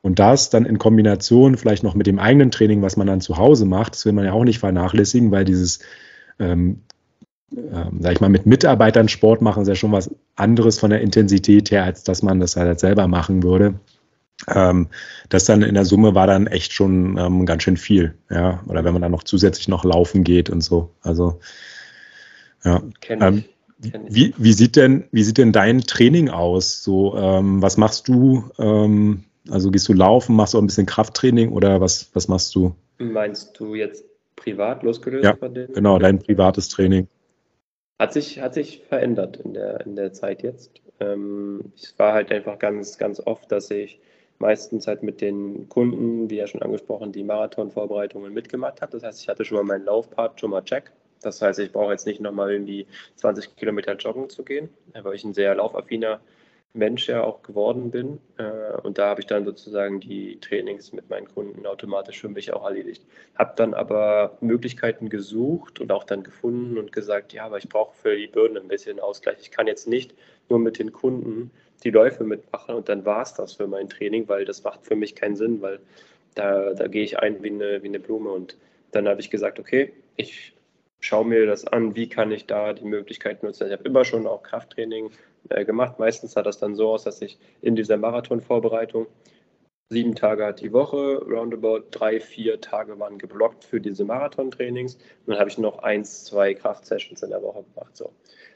Und 0.00 0.18
das 0.18 0.50
dann 0.50 0.64
in 0.64 0.78
Kombination 0.78 1.56
vielleicht 1.56 1.82
noch 1.82 1.94
mit 1.94 2.06
dem 2.06 2.18
eigenen 2.18 2.50
Training, 2.50 2.82
was 2.82 2.96
man 2.96 3.06
dann 3.06 3.20
zu 3.20 3.36
Hause 3.36 3.66
macht, 3.66 3.94
das 3.94 4.06
will 4.06 4.12
man 4.12 4.24
ja 4.24 4.32
auch 4.32 4.44
nicht 4.44 4.58
vernachlässigen, 4.58 5.30
weil 5.30 5.44
dieses 5.44 5.80
ähm, 6.38 6.82
ähm, 7.56 7.98
sag 8.00 8.12
ich 8.12 8.20
mal, 8.20 8.30
mit 8.30 8.46
Mitarbeitern 8.46 9.08
Sport 9.08 9.42
machen, 9.42 9.62
ist 9.62 9.68
ja 9.68 9.74
schon 9.74 9.92
was 9.92 10.10
anderes 10.36 10.78
von 10.78 10.90
der 10.90 11.00
Intensität 11.00 11.70
her, 11.70 11.84
als 11.84 12.02
dass 12.02 12.22
man 12.22 12.40
das 12.40 12.56
halt 12.56 12.80
selber 12.80 13.06
machen 13.08 13.42
würde. 13.42 13.74
Ähm, 14.48 14.88
das 15.28 15.44
dann 15.44 15.62
in 15.62 15.74
der 15.74 15.84
Summe 15.84 16.14
war 16.14 16.26
dann 16.26 16.46
echt 16.46 16.72
schon 16.72 17.16
ähm, 17.16 17.46
ganz 17.46 17.62
schön 17.62 17.76
viel, 17.76 18.14
ja. 18.30 18.62
Oder 18.66 18.84
wenn 18.84 18.92
man 18.92 19.02
dann 19.02 19.12
noch 19.12 19.22
zusätzlich 19.22 19.68
noch 19.68 19.84
laufen 19.84 20.24
geht 20.24 20.50
und 20.50 20.62
so. 20.62 20.90
Also 21.02 21.40
ja. 22.64 22.82
Ähm, 23.08 23.44
wie, 23.78 24.32
wie, 24.36 24.52
sieht 24.52 24.76
denn, 24.76 25.04
wie 25.10 25.24
sieht 25.24 25.38
denn 25.38 25.52
dein 25.52 25.80
Training 25.80 26.28
aus? 26.28 26.82
So, 26.82 27.16
ähm, 27.16 27.60
was 27.62 27.76
machst 27.76 28.06
du? 28.08 28.50
Ähm, 28.58 29.24
also 29.50 29.70
gehst 29.70 29.88
du 29.88 29.92
laufen, 29.92 30.36
machst 30.36 30.54
du 30.54 30.58
auch 30.58 30.62
ein 30.62 30.68
bisschen 30.68 30.86
Krafttraining 30.86 31.50
oder 31.50 31.80
was, 31.80 32.10
was 32.14 32.28
machst 32.28 32.54
du? 32.54 32.76
Meinst 32.98 33.58
du 33.58 33.74
jetzt 33.74 34.04
privat 34.36 34.84
losgelöst 34.84 35.24
ja, 35.24 35.34
von 35.34 35.54
dem? 35.54 35.72
Genau, 35.72 35.98
dein 35.98 36.20
privates 36.20 36.68
Training. 36.68 37.08
Hat 37.98 38.12
sich, 38.12 38.40
hat 38.40 38.54
sich 38.54 38.82
verändert 38.88 39.38
in 39.38 39.54
der, 39.54 39.84
in 39.84 39.96
der 39.96 40.12
Zeit 40.12 40.42
jetzt. 40.42 40.80
Ähm, 41.00 41.72
es 41.76 41.98
war 41.98 42.12
halt 42.12 42.30
einfach 42.30 42.58
ganz, 42.58 42.98
ganz 42.98 43.20
oft, 43.20 43.50
dass 43.50 43.70
ich 43.70 44.00
meistens 44.42 44.86
halt 44.86 45.02
mit 45.02 45.20
den 45.20 45.68
Kunden, 45.68 46.28
wie 46.28 46.36
ja 46.36 46.46
schon 46.46 46.62
angesprochen, 46.62 47.12
die 47.12 47.24
Marathonvorbereitungen 47.24 48.34
mitgemacht 48.34 48.82
habe. 48.82 48.92
Das 48.92 49.04
heißt, 49.04 49.22
ich 49.22 49.28
hatte 49.28 49.44
schon 49.44 49.56
mal 49.56 49.64
meinen 49.64 49.86
Laufpart 49.86 50.38
schon 50.38 50.50
mal 50.50 50.62
check. 50.62 50.92
Das 51.22 51.40
heißt, 51.40 51.60
ich 51.60 51.72
brauche 51.72 51.92
jetzt 51.92 52.06
nicht 52.06 52.20
nochmal 52.20 52.52
irgendwie 52.52 52.86
20 53.16 53.56
Kilometer 53.56 53.94
joggen 53.94 54.28
zu 54.28 54.44
gehen, 54.44 54.68
weil 55.00 55.14
ich 55.14 55.24
ein 55.24 55.32
sehr 55.32 55.54
laufaffiner 55.54 56.20
Mensch 56.74 57.08
ja 57.08 57.22
auch 57.22 57.42
geworden 57.42 57.90
bin. 57.90 58.18
Äh, 58.38 58.80
und 58.82 58.98
da 58.98 59.08
habe 59.08 59.20
ich 59.20 59.26
dann 59.26 59.44
sozusagen 59.44 60.00
die 60.00 60.40
Trainings 60.40 60.92
mit 60.92 61.08
meinen 61.10 61.28
Kunden 61.28 61.66
automatisch 61.66 62.20
für 62.20 62.28
mich 62.28 62.52
auch 62.52 62.64
erledigt. 62.64 63.04
Habe 63.36 63.52
dann 63.56 63.74
aber 63.74 64.38
Möglichkeiten 64.40 65.08
gesucht 65.08 65.80
und 65.80 65.92
auch 65.92 66.04
dann 66.04 66.22
gefunden 66.22 66.78
und 66.78 66.90
gesagt, 66.92 67.32
ja, 67.32 67.44
aber 67.44 67.58
ich 67.58 67.68
brauche 67.68 67.94
für 67.94 68.16
die 68.16 68.26
Bürden 68.26 68.56
ein 68.56 68.68
bisschen 68.68 69.00
Ausgleich. 69.00 69.36
Ich 69.40 69.50
kann 69.50 69.66
jetzt 69.66 69.86
nicht 69.86 70.14
nur 70.48 70.58
mit 70.58 70.78
den 70.78 70.92
Kunden 70.92 71.50
die 71.84 71.90
Läufe 71.90 72.24
mitmachen 72.24 72.74
und 72.74 72.88
dann 72.88 73.04
war 73.04 73.22
es 73.22 73.34
das 73.34 73.54
für 73.54 73.66
mein 73.66 73.88
Training, 73.88 74.28
weil 74.28 74.44
das 74.44 74.62
macht 74.62 74.84
für 74.84 74.96
mich 74.96 75.14
keinen 75.14 75.36
Sinn, 75.36 75.60
weil 75.62 75.80
da, 76.34 76.74
da 76.74 76.86
gehe 76.86 77.04
ich 77.04 77.18
ein 77.18 77.42
wie 77.42 77.50
eine, 77.50 77.82
wie 77.82 77.88
eine 77.88 78.00
Blume. 78.00 78.30
Und 78.30 78.56
dann 78.92 79.08
habe 79.08 79.20
ich 79.20 79.30
gesagt, 79.30 79.58
okay, 79.58 79.92
ich 80.16 80.54
schaue 81.00 81.26
mir 81.26 81.46
das 81.46 81.66
an, 81.66 81.96
wie 81.96 82.08
kann 82.08 82.30
ich 82.30 82.46
da 82.46 82.72
die 82.72 82.84
Möglichkeit 82.84 83.42
nutzen. 83.42 83.66
Ich 83.66 83.72
habe 83.72 83.84
immer 83.84 84.04
schon 84.04 84.26
auch 84.26 84.42
Krafttraining 84.42 85.10
äh, 85.48 85.64
gemacht. 85.64 85.98
Meistens 85.98 86.32
sah 86.32 86.42
das 86.42 86.58
dann 86.58 86.76
so 86.76 86.90
aus, 86.90 87.04
dass 87.04 87.20
ich 87.22 87.38
in 87.60 87.76
dieser 87.76 87.96
Marathonvorbereitung 87.96 89.06
sieben 89.90 90.14
Tage 90.14 90.46
hat 90.46 90.60
die 90.60 90.72
Woche, 90.72 91.18
roundabout 91.18 91.84
drei, 91.90 92.18
vier 92.18 92.60
Tage 92.60 92.98
waren 92.98 93.18
geblockt 93.18 93.64
für 93.64 93.80
diese 93.80 94.04
Marathontrainings. 94.04 94.94
Und 94.94 95.02
dann 95.26 95.38
habe 95.38 95.50
ich 95.50 95.58
noch 95.58 95.80
eins, 95.80 96.24
zwei 96.24 96.54
Kraftsessions 96.54 97.22
in 97.22 97.30
der 97.30 97.42
Woche 97.42 97.64
gemacht. 97.74 97.94
So, 97.96 98.12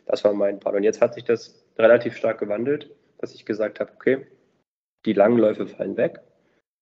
das 0.06 0.24
war 0.24 0.32
mein 0.32 0.60
Part. 0.60 0.76
Und 0.76 0.84
jetzt 0.84 1.02
hat 1.02 1.14
sich 1.14 1.24
das 1.24 1.65
relativ 1.78 2.16
stark 2.16 2.38
gewandelt, 2.38 2.90
dass 3.18 3.34
ich 3.34 3.46
gesagt 3.46 3.80
habe, 3.80 3.92
okay, 3.94 4.26
die 5.04 5.12
langen 5.12 5.38
Läufe 5.38 5.66
fallen 5.66 5.96
weg. 5.96 6.20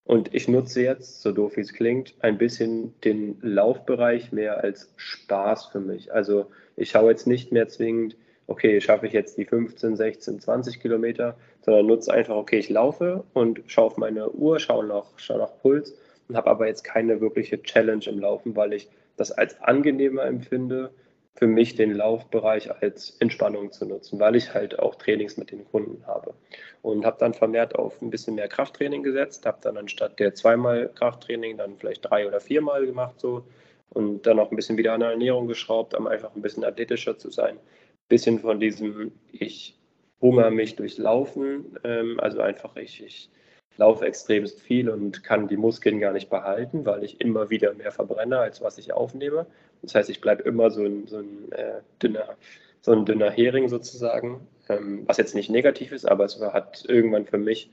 Und 0.03 0.33
ich 0.35 0.47
nutze 0.47 0.83
jetzt, 0.83 1.21
so 1.21 1.31
doof 1.31 1.57
wie 1.57 1.61
es 1.61 1.73
klingt, 1.73 2.13
ein 2.19 2.37
bisschen 2.37 2.99
den 3.01 3.39
Laufbereich 3.41 4.31
mehr 4.31 4.63
als 4.63 4.93
Spaß 4.97 5.65
für 5.67 5.79
mich. 5.79 6.13
Also 6.13 6.51
ich 6.75 6.91
schaue 6.91 7.09
jetzt 7.09 7.25
nicht 7.25 7.51
mehr 7.51 7.67
zwingend, 7.67 8.15
okay, 8.47 8.79
schaffe 8.81 9.07
ich 9.07 9.13
jetzt 9.13 9.37
die 9.37 9.45
15, 9.45 9.95
16, 9.95 10.39
20 10.39 10.79
Kilometer, 10.79 11.35
sondern 11.61 11.87
nutze 11.87 12.13
einfach, 12.13 12.35
okay, 12.35 12.59
ich 12.59 12.69
laufe 12.69 13.23
und 13.33 13.63
schaue 13.65 13.85
auf 13.85 13.97
meine 13.97 14.29
Uhr, 14.29 14.59
schaue 14.59 14.85
nach, 14.85 15.17
schaue 15.17 15.39
nach 15.39 15.57
Puls 15.61 15.97
und 16.27 16.37
habe 16.37 16.51
aber 16.51 16.67
jetzt 16.67 16.83
keine 16.83 17.19
wirkliche 17.21 17.61
Challenge 17.63 18.05
im 18.05 18.19
Laufen, 18.19 18.55
weil 18.55 18.73
ich 18.73 18.89
das 19.17 19.31
als 19.31 19.59
angenehmer 19.61 20.25
empfinde, 20.25 20.91
für 21.35 21.47
mich 21.47 21.75
den 21.75 21.93
Laufbereich 21.93 22.71
als 22.81 23.17
Entspannung 23.19 23.71
zu 23.71 23.85
nutzen, 23.85 24.19
weil 24.19 24.35
ich 24.35 24.53
halt 24.53 24.79
auch 24.79 24.95
Trainings 24.95 25.35
mit 25.37 25.51
den 25.51 25.65
Kunden 25.65 26.05
habe. 26.07 26.33
Und 26.81 27.05
habe 27.05 27.17
dann 27.19 27.33
vermehrt 27.33 27.75
auf 27.75 28.01
ein 28.01 28.09
bisschen 28.09 28.35
mehr 28.35 28.47
Krafttraining 28.47 29.03
gesetzt, 29.03 29.45
habe 29.45 29.57
dann 29.61 29.77
anstatt 29.77 30.19
der 30.19 30.33
zweimal 30.33 30.89
Krafttraining 30.95 31.57
dann 31.57 31.77
vielleicht 31.77 32.09
drei 32.09 32.27
oder 32.27 32.39
viermal 32.39 32.85
gemacht 32.85 33.19
so 33.19 33.45
und 33.89 34.25
dann 34.25 34.39
auch 34.39 34.49
ein 34.49 34.55
bisschen 34.55 34.77
wieder 34.77 34.93
an 34.93 35.01
der 35.01 35.09
Ernährung 35.09 35.47
geschraubt, 35.47 35.93
um 35.93 36.07
einfach 36.07 36.33
ein 36.35 36.41
bisschen 36.41 36.63
athletischer 36.63 37.17
zu 37.17 37.29
sein. 37.29 37.55
Ein 37.55 38.07
bisschen 38.07 38.39
von 38.39 38.59
diesem, 38.59 39.11
ich 39.31 39.77
hungere 40.21 40.51
mich 40.51 40.75
durchs 40.75 40.97
Laufen, 40.97 41.77
ähm, 41.83 42.19
also 42.19 42.39
einfach 42.39 42.75
ich, 42.77 43.03
ich 43.03 43.29
laufe 43.77 44.05
extremst 44.05 44.61
viel 44.61 44.89
und 44.89 45.23
kann 45.23 45.47
die 45.47 45.57
Muskeln 45.57 45.99
gar 45.99 46.13
nicht 46.13 46.29
behalten, 46.29 46.85
weil 46.85 47.03
ich 47.03 47.21
immer 47.21 47.49
wieder 47.49 47.73
mehr 47.73 47.91
verbrenne, 47.91 48.39
als 48.39 48.61
was 48.61 48.77
ich 48.77 48.93
aufnehme. 48.93 49.45
Das 49.81 49.95
heißt, 49.95 50.09
ich 50.09 50.21
bleibe 50.21 50.43
immer 50.43 50.71
so 50.71 50.83
ein, 50.83 51.07
so 51.07 51.17
ein, 51.17 51.51
äh, 51.51 51.81
dünner, 52.01 52.35
so 52.81 52.91
ein 52.91 53.05
dünner 53.05 53.29
Hering 53.31 53.67
sozusagen, 53.67 54.47
ähm, 54.69 55.03
was 55.05 55.17
jetzt 55.17 55.35
nicht 55.35 55.49
negativ 55.49 55.91
ist, 55.91 56.05
aber 56.05 56.25
es 56.25 56.39
hat 56.39 56.85
irgendwann 56.87 57.25
für 57.25 57.37
mich 57.37 57.69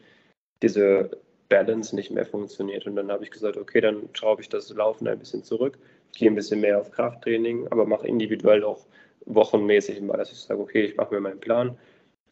diese 0.62 1.10
Balance 1.48 1.94
nicht 1.94 2.10
mehr 2.10 2.26
funktioniert. 2.26 2.86
Und 2.86 2.96
dann 2.96 3.10
habe 3.10 3.24
ich 3.24 3.30
gesagt, 3.30 3.56
okay, 3.56 3.80
dann 3.80 4.08
schraube 4.14 4.42
ich 4.42 4.48
das 4.48 4.70
Laufen 4.74 5.06
ein 5.06 5.18
bisschen 5.18 5.44
zurück, 5.44 5.78
gehe 6.16 6.30
ein 6.30 6.34
bisschen 6.34 6.60
mehr 6.60 6.80
auf 6.80 6.90
Krafttraining, 6.90 7.68
aber 7.70 7.86
mache 7.86 8.08
individuell 8.08 8.64
auch 8.64 8.86
wochenmäßig 9.26 10.00
mal, 10.00 10.16
dass 10.16 10.32
ich 10.32 10.38
sage, 10.38 10.60
okay, 10.60 10.84
ich 10.84 10.96
mache 10.96 11.14
mir 11.14 11.20
meinen 11.20 11.40
Plan, 11.40 11.76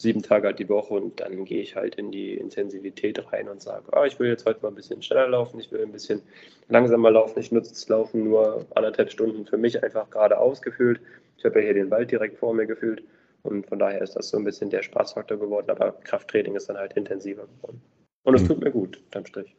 sieben 0.00 0.22
Tage 0.22 0.46
halt 0.46 0.58
die 0.58 0.68
Woche 0.68 0.94
und 0.94 1.20
dann 1.20 1.44
gehe 1.44 1.60
ich 1.60 1.76
halt 1.76 1.96
in 1.96 2.10
die 2.10 2.34
Intensivität 2.34 3.32
rein 3.32 3.48
und 3.48 3.60
sage, 3.60 3.92
ah, 3.92 4.06
ich 4.06 4.18
will 4.18 4.28
jetzt 4.28 4.46
heute 4.46 4.62
mal 4.62 4.68
ein 4.68 4.74
bisschen 4.74 5.02
schneller 5.02 5.28
laufen, 5.28 5.60
ich 5.60 5.70
will 5.70 5.82
ein 5.82 5.92
bisschen 5.92 6.22
langsamer 6.68 7.10
laufen, 7.10 7.38
ich 7.38 7.52
nutze 7.52 7.70
das 7.70 7.88
Laufen 7.88 8.24
nur 8.24 8.66
anderthalb 8.74 9.10
Stunden 9.10 9.44
für 9.44 9.58
mich 9.58 9.82
einfach 9.82 10.08
gerade 10.08 10.38
ausgefüllt. 10.38 11.00
Ich 11.36 11.44
habe 11.44 11.58
ja 11.60 11.66
hier 11.66 11.74
den 11.74 11.90
Wald 11.90 12.10
direkt 12.10 12.38
vor 12.38 12.54
mir 12.54 12.66
gefühlt 12.66 13.02
und 13.42 13.66
von 13.66 13.78
daher 13.78 14.00
ist 14.00 14.16
das 14.16 14.30
so 14.30 14.38
ein 14.38 14.44
bisschen 14.44 14.70
der 14.70 14.82
Spaßfaktor 14.82 15.38
geworden, 15.38 15.70
aber 15.70 15.92
Krafttraining 16.04 16.56
ist 16.56 16.68
dann 16.68 16.78
halt 16.78 16.94
intensiver 16.94 17.46
geworden. 17.46 17.82
Und 18.22 18.34
es 18.34 18.42
mhm. 18.42 18.46
tut 18.48 18.60
mir 18.64 18.70
gut, 18.70 19.02
unterm 19.04 19.26
Strich. 19.26 19.54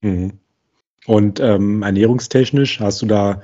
Mhm. 0.00 0.38
Und 1.06 1.40
ähm, 1.40 1.82
ernährungstechnisch 1.82 2.80
hast 2.80 3.02
du 3.02 3.06
da, 3.06 3.42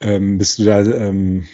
ähm, 0.00 0.36
bist 0.36 0.58
du 0.58 0.64
da 0.64 0.80
ähm, 0.80 1.46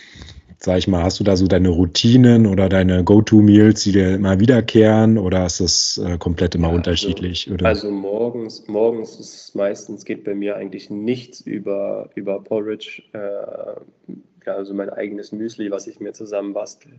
sag 0.62 0.78
ich 0.78 0.88
mal, 0.88 1.02
hast 1.02 1.18
du 1.18 1.24
da 1.24 1.36
so 1.36 1.46
deine 1.46 1.70
Routinen 1.70 2.46
oder 2.46 2.68
deine 2.68 3.02
Go-To-Meals, 3.02 3.82
die 3.82 3.92
dir 3.92 4.14
immer 4.14 4.40
wiederkehren 4.40 5.16
oder 5.16 5.46
ist 5.46 5.60
das 5.60 5.98
äh, 6.04 6.18
komplett 6.18 6.54
immer 6.54 6.68
ja, 6.68 6.74
also 6.74 6.76
unterschiedlich? 6.76 7.46
Also, 7.46 7.54
oder? 7.54 7.66
also 7.66 7.90
morgens, 7.90 8.68
morgens 8.68 9.18
ist 9.18 9.54
meistens 9.54 10.04
geht 10.04 10.24
bei 10.24 10.34
mir 10.34 10.56
eigentlich 10.56 10.90
nichts 10.90 11.40
über, 11.40 12.10
über 12.14 12.42
Porridge, 12.42 13.02
äh, 13.12 14.50
also 14.50 14.74
mein 14.74 14.90
eigenes 14.90 15.32
Müsli, 15.32 15.70
was 15.70 15.86
ich 15.86 15.98
mir 15.98 16.12
zusammenbastel. 16.12 16.92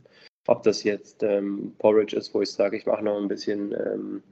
Ob 0.47 0.63
das 0.63 0.83
jetzt 0.83 1.21
ähm, 1.21 1.73
Porridge 1.77 2.15
ist, 2.15 2.33
wo 2.33 2.41
ich 2.41 2.51
sage, 2.51 2.77
ich 2.77 2.87
mache 2.87 3.03
noch 3.03 3.21
ein 3.21 3.27
bisschen 3.27 3.73
ähm, 3.73 4.23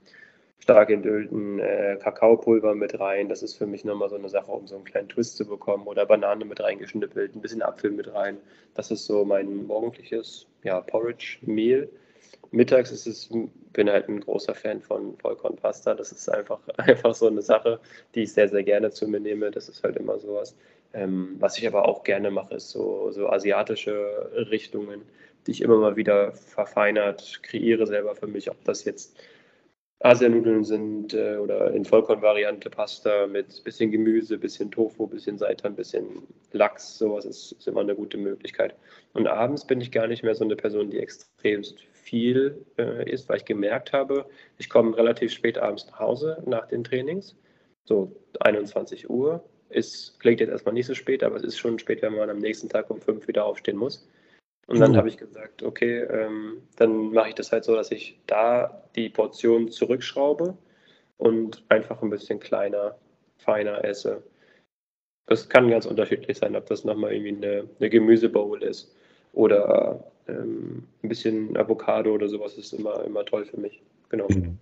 stark 0.59 0.89
entölten 0.89 1.59
äh, 1.59 1.97
Kakaopulver 2.01 2.75
mit 2.75 2.99
rein. 2.99 3.29
Das 3.29 3.43
ist 3.43 3.55
für 3.55 3.65
mich 3.65 3.85
nochmal 3.85 4.09
so 4.09 4.15
eine 4.15 4.29
Sache, 4.29 4.51
um 4.51 4.67
so 4.67 4.75
einen 4.75 4.85
kleinen 4.85 5.09
Twist 5.09 5.37
zu 5.37 5.47
bekommen. 5.47 5.87
Oder 5.87 6.05
Banane 6.05 6.45
mit 6.45 6.61
reingeschnippelt, 6.61 7.35
ein 7.35 7.41
bisschen 7.41 7.61
Apfel 7.61 7.91
mit 7.91 8.13
rein. 8.13 8.37
Das 8.75 8.91
ist 8.91 9.05
so 9.05 9.25
mein 9.25 9.65
morgendliches 9.67 10.47
ja, 10.63 10.81
Porridge-Meal. 10.81 11.89
Mittags 12.51 12.91
ist 12.91 13.05
es, 13.05 13.29
bin 13.73 13.89
halt 13.89 14.09
ein 14.09 14.21
großer 14.21 14.55
Fan 14.55 14.81
von 14.81 15.17
Vollkornpasta. 15.17 15.93
Das 15.93 16.11
ist 16.11 16.29
einfach, 16.29 16.59
einfach 16.77 17.13
so 17.13 17.27
eine 17.27 17.41
Sache, 17.41 17.79
die 18.15 18.23
ich 18.23 18.33
sehr, 18.33 18.49
sehr 18.49 18.63
gerne 18.63 18.91
zu 18.91 19.07
mir 19.07 19.19
nehme. 19.19 19.51
Das 19.51 19.69
ist 19.69 19.83
halt 19.83 19.95
immer 19.97 20.19
sowas. 20.19 20.55
Ähm, 20.93 21.35
was 21.39 21.57
ich 21.57 21.67
aber 21.67 21.87
auch 21.87 22.03
gerne 22.03 22.31
mache, 22.31 22.55
ist 22.55 22.69
so, 22.69 23.11
so 23.11 23.29
asiatische 23.29 24.31
Richtungen, 24.49 25.03
die 25.45 25.51
ich 25.51 25.61
immer 25.61 25.77
mal 25.77 25.95
wieder 25.95 26.31
verfeinert 26.33 27.41
kreiere 27.43 27.85
selber 27.85 28.15
für 28.15 28.27
mich. 28.27 28.49
Ob 28.49 28.63
das 28.63 28.83
jetzt 28.85 29.15
Asianudeln 30.01 30.63
sind 30.63 31.13
äh, 31.13 31.35
oder 31.35 31.71
in 31.73 31.83
Vollkornvariante 31.83 32.69
Pasta 32.69 33.27
mit 33.27 33.61
bisschen 33.65 33.91
Gemüse, 33.91 34.37
bisschen 34.37 34.71
Tofu, 34.71 35.07
bisschen 35.07 35.37
Seitan, 35.37 35.75
bisschen 35.75 36.23
Lachs, 36.53 36.97
sowas 36.97 37.25
ist, 37.25 37.51
ist, 37.51 37.67
immer 37.67 37.81
eine 37.81 37.95
gute 37.95 38.17
Möglichkeit. 38.17 38.75
Und 39.13 39.27
abends 39.27 39.67
bin 39.67 39.81
ich 39.81 39.91
gar 39.91 40.07
nicht 40.07 40.23
mehr 40.23 40.35
so 40.35 40.45
eine 40.45 40.55
Person, 40.55 40.89
die 40.89 40.99
extrem 40.99 41.63
viel 41.91 42.65
äh, 42.77 43.11
isst, 43.11 43.27
weil 43.27 43.37
ich 43.37 43.45
gemerkt 43.45 43.91
habe, 43.91 44.25
ich 44.57 44.69
komme 44.69 44.95
relativ 44.95 45.33
spät 45.33 45.57
abends 45.57 45.85
nach 45.87 45.99
Hause 45.99 46.41
nach 46.45 46.67
den 46.67 46.85
Trainings, 46.85 47.35
so 47.83 48.15
21 48.39 49.09
Uhr. 49.09 49.43
Ist, 49.69 50.17
klingt 50.19 50.39
jetzt 50.39 50.49
erstmal 50.49 50.73
nicht 50.73 50.87
so 50.87 50.95
spät, 50.95 51.23
aber 51.23 51.35
es 51.35 51.43
ist 51.43 51.59
schon 51.59 51.77
spät, 51.77 52.01
wenn 52.01 52.15
man 52.15 52.29
am 52.29 52.39
nächsten 52.39 52.69
Tag 52.69 52.89
um 52.89 53.01
fünf 53.01 53.27
wieder 53.27 53.45
aufstehen 53.45 53.77
muss. 53.77 54.07
Und 54.69 54.79
dann 54.79 54.91
mhm. 54.91 54.97
habe 54.97 55.09
ich 55.09 55.17
gesagt, 55.17 55.63
okay, 55.63 56.01
ähm, 56.01 56.61
dann 56.75 57.11
mache 57.11 57.29
ich 57.29 57.35
das 57.35 57.51
halt 57.51 57.63
so, 57.63 57.75
dass 57.75 57.89
ich 57.89 58.19
da 58.27 58.83
die 58.95 59.09
Portion 59.09 59.71
zurückschraube 59.71 60.55
und 61.17 61.63
einfach 61.69 62.03
ein 62.03 62.11
bisschen 62.11 62.39
kleiner, 62.39 62.95
feiner 63.37 63.83
esse. 63.83 64.21
Das 65.25 65.49
kann 65.49 65.71
ganz 65.71 65.87
unterschiedlich 65.87 66.37
sein, 66.37 66.55
ob 66.55 66.67
das 66.67 66.83
nochmal 66.83 67.13
irgendwie 67.13 67.47
eine, 67.47 67.67
eine 67.79 67.89
Gemüsebowl 67.89 68.61
ist 68.61 68.95
oder 69.33 70.03
ähm, 70.27 70.83
ein 71.01 71.09
bisschen 71.09 71.57
Avocado 71.57 72.13
oder 72.13 72.29
sowas 72.29 72.55
ist 72.55 72.71
immer, 72.73 73.03
immer 73.05 73.25
toll 73.25 73.45
für 73.45 73.59
mich. 73.59 73.81
Genau. 74.09 74.27
Mhm. 74.29 74.59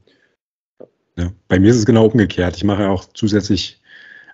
Ja. 1.17 1.33
Bei 1.49 1.59
mir 1.59 1.71
ist 1.71 1.79
es 1.79 1.85
genau 1.85 2.05
umgekehrt. 2.05 2.55
Ich 2.55 2.63
mache 2.63 2.83
ja 2.83 2.89
auch 2.91 3.03
zusätzlich 3.13 3.81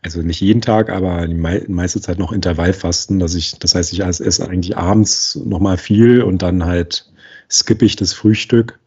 also 0.04 0.22
nicht 0.22 0.42
jeden 0.42 0.62
Tag, 0.62 0.90
aber 0.90 1.28
die 1.28 1.34
meiste 1.34 2.02
Zeit 2.02 2.20
noch 2.20 2.32
Intervallfasten, 2.32 3.20
dass 3.20 3.36
ich, 3.36 3.58
das 3.60 3.74
heißt, 3.74 3.94
ich 3.94 4.02
esse 4.02 4.48
eigentlich 4.48 4.78
abends 4.78 5.36
nochmal 5.36 5.78
viel 5.78 6.22
und 6.22 6.42
dann 6.42 6.66
halt 6.66 7.10
skippe 7.50 7.86
ich 7.86 7.96
das 7.96 8.14
Frühstück 8.14 8.80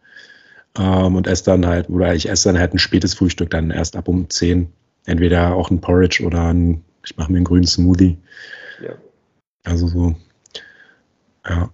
ähm, 0.78 1.16
und 1.16 1.26
esse 1.26 1.44
dann 1.44 1.66
halt, 1.66 1.88
oder 1.88 2.14
ich 2.14 2.28
esse 2.28 2.50
dann 2.50 2.58
halt 2.58 2.75
ein 2.75 2.78
spätes 2.78 3.14
Frühstück 3.14 3.50
dann 3.50 3.70
erst 3.70 3.96
ab 3.96 4.08
um 4.08 4.28
10. 4.28 4.70
Entweder 5.06 5.54
auch 5.54 5.70
ein 5.70 5.80
Porridge 5.80 6.25
oder 6.25 6.52
ein, 6.52 6.82
ich 7.04 7.16
mache 7.16 7.30
mir 7.32 7.38
einen 7.38 7.44
grünen 7.44 7.66
Smoothie. 7.66 8.18
Ja. 8.82 8.92
Also 9.64 9.88
so, 9.88 10.14
ja, 11.49 11.70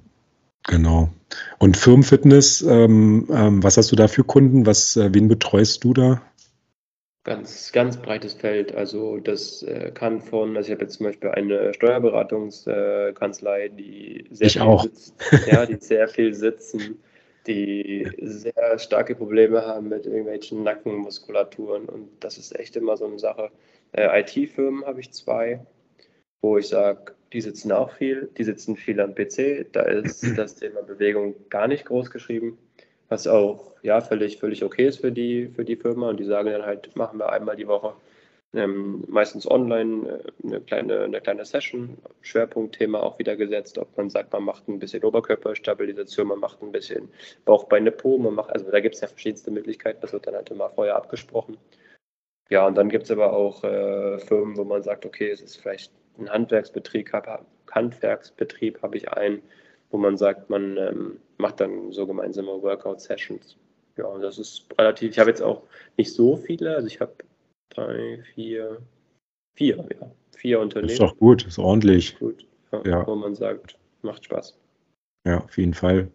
genau. 0.65 1.11
Und 1.59 1.77
Firmenfitness, 1.77 2.63
ähm, 2.63 3.27
ähm, 3.31 3.63
was 3.63 3.77
hast 3.77 3.91
du 3.91 3.97
da 3.97 4.07
für 4.07 4.23
Kunden? 4.23 4.67
Was, 4.67 4.97
äh, 4.97 5.13
wen 5.13 5.29
betreust 5.29 5.83
du 5.83 5.95
da? 5.95 6.21
Ganz, 7.25 7.71
ganz 7.71 7.97
breites 7.99 8.35
Feld. 8.35 8.75
Also 8.75 9.19
das 9.19 9.63
äh, 9.63 9.93
kann 9.93 10.21
von, 10.21 10.57
also 10.57 10.69
ich 10.69 10.73
habe 10.73 10.85
jetzt 10.85 10.95
zum 10.95 11.07
Beispiel 11.07 11.31
eine 11.31 11.73
Steuerberatungskanzlei, 11.73 13.69
die 13.69 14.27
sehr 14.31 14.47
ich 14.49 14.53
viel 14.55 14.63
auch. 14.63 14.83
Sitzen, 14.83 15.15
ja, 15.47 15.65
die 15.65 15.77
sehr 15.77 16.09
viel 16.09 16.35
sitzen, 16.35 17.01
die 17.47 18.11
sehr 18.21 18.77
starke 18.79 19.15
Probleme 19.15 19.65
haben 19.65 19.89
mit 19.89 20.07
irgendwelchen 20.07 20.65
Nackenmuskulaturen 20.65 21.89
und 21.89 22.09
das 22.19 22.39
ist 22.39 22.59
echt 22.59 22.75
immer 22.75 22.97
so 22.97 23.07
eine 23.07 23.21
Sache. 23.21 23.53
Äh, 23.93 24.21
IT-Firmen 24.23 24.85
habe 24.85 24.99
ich 24.99 25.13
zwei, 25.13 25.65
wo 26.41 26.59
ich 26.59 26.67
sage, 26.67 27.15
die 27.33 27.41
sitzen 27.41 27.71
auch 27.71 27.93
viel, 27.93 28.31
die 28.37 28.43
sitzen 28.43 28.77
viel 28.77 29.01
am 29.01 29.15
PC, 29.15 29.67
da 29.71 29.83
ist 29.83 30.25
das 30.37 30.57
Thema 30.57 30.83
Bewegung 30.83 31.37
gar 31.51 31.69
nicht 31.69 31.85
groß 31.85 32.11
geschrieben 32.11 32.59
was 33.13 33.27
auch 33.27 33.75
ja 33.83 34.01
völlig, 34.01 34.39
völlig 34.39 34.65
okay 34.65 34.87
ist 34.87 35.01
für 35.01 35.13
die, 35.13 35.49
für 35.49 35.65
die 35.65 35.77
Firma. 35.77 36.09
Und 36.09 36.19
die 36.19 36.25
sagen 36.25 36.51
dann 36.51 36.65
halt, 36.65 36.97
machen 36.97 37.19
wir 37.19 37.31
einmal 37.31 37.57
die 37.57 37.69
Woche 37.69 37.95
ähm, 38.55 39.05
meistens 39.07 39.51
online 39.51 40.09
äh, 40.09 40.47
eine 40.47 40.61
kleine, 40.61 41.01
eine 41.05 41.21
kleine 41.21 41.45
Session, 41.45 41.99
Schwerpunktthema 42.23 43.01
auch 43.01 43.19
wieder 43.19 43.37
gesetzt, 43.37 43.79
ob 43.79 43.97
man 43.97 44.11
sagt, 44.11 44.33
man 44.33 44.45
macht 44.45 44.69
ein 44.69 44.79
bisschen 44.79 45.05
Oberkörperstabilisation, 45.05 46.29
man 46.29 46.41
macht 46.41 46.63
ein 46.63 46.73
bisschen 46.73 47.09
Bauchbeine 47.45 47.93
Po, 47.93 48.19
man 48.19 48.35
macht, 48.35 48.51
also 48.51 48.71
da 48.71 48.81
gibt 48.81 48.95
es 48.95 49.01
ja 49.03 49.09
verschiedenste 49.09 49.51
Möglichkeiten, 49.51 50.01
das 50.01 50.13
wird 50.13 50.27
dann 50.27 50.35
halt 50.35 50.51
immer 50.51 50.71
vorher 50.71 50.97
abgesprochen. 50.97 51.57
Ja, 52.51 52.67
und 52.67 52.77
dann 52.77 52.91
gibt 52.91 53.05
es 53.05 53.11
aber 53.11 53.33
auch 53.33 53.65
äh, 53.65 54.19
Firmen, 54.19 54.57
wo 54.57 54.65
man 54.65 54.83
sagt, 54.83 55.07
okay, 55.07 55.31
es 55.31 55.41
ist 55.41 55.57
vielleicht 55.57 55.93
ein 56.19 56.29
Handwerksbetrieb, 56.29 57.11
Handwerksbetrieb 57.71 58.83
habe 58.83 58.97
ich 58.99 59.11
einen, 59.11 59.43
wo 59.93 59.99
man 59.99 60.17
sagt, 60.17 60.51
man 60.51 60.77
ähm, 60.77 61.19
macht 61.37 61.61
dann 61.61 61.93
so 61.93 62.07
gemeinsame 62.07 62.51
Workout-Sessions. 62.63 63.57
Ja, 63.97 64.07
und 64.07 64.23
das 64.23 64.39
ist 64.39 64.67
relativ, 64.79 65.11
ich 65.11 65.19
habe 65.19 65.31
jetzt 65.31 65.43
auch 65.43 65.63
nicht 65.97 66.13
so 66.13 66.37
viele, 66.37 66.75
also 66.75 66.89
ich 66.89 67.01
habe 67.01 67.13
drei, 67.69 68.23
vier, 68.35 68.79
vier, 69.55 69.77
ja, 69.77 70.11
vier 70.35 70.61
Unternehmen. 70.61 70.91
Ist 70.91 71.01
doch 71.01 71.17
gut, 71.19 71.47
ist 71.47 71.59
ordentlich. 71.59 72.19
Gut, 72.19 72.47
ja, 72.73 72.83
ja. 72.85 73.07
wo 73.07 73.15
man 73.15 73.35
sagt, 73.35 73.77
macht 74.01 74.25
Spaß. 74.25 74.59
Ja, 75.27 75.45
auf 75.45 75.57
jeden 75.59 75.75
Fall. 75.75 76.09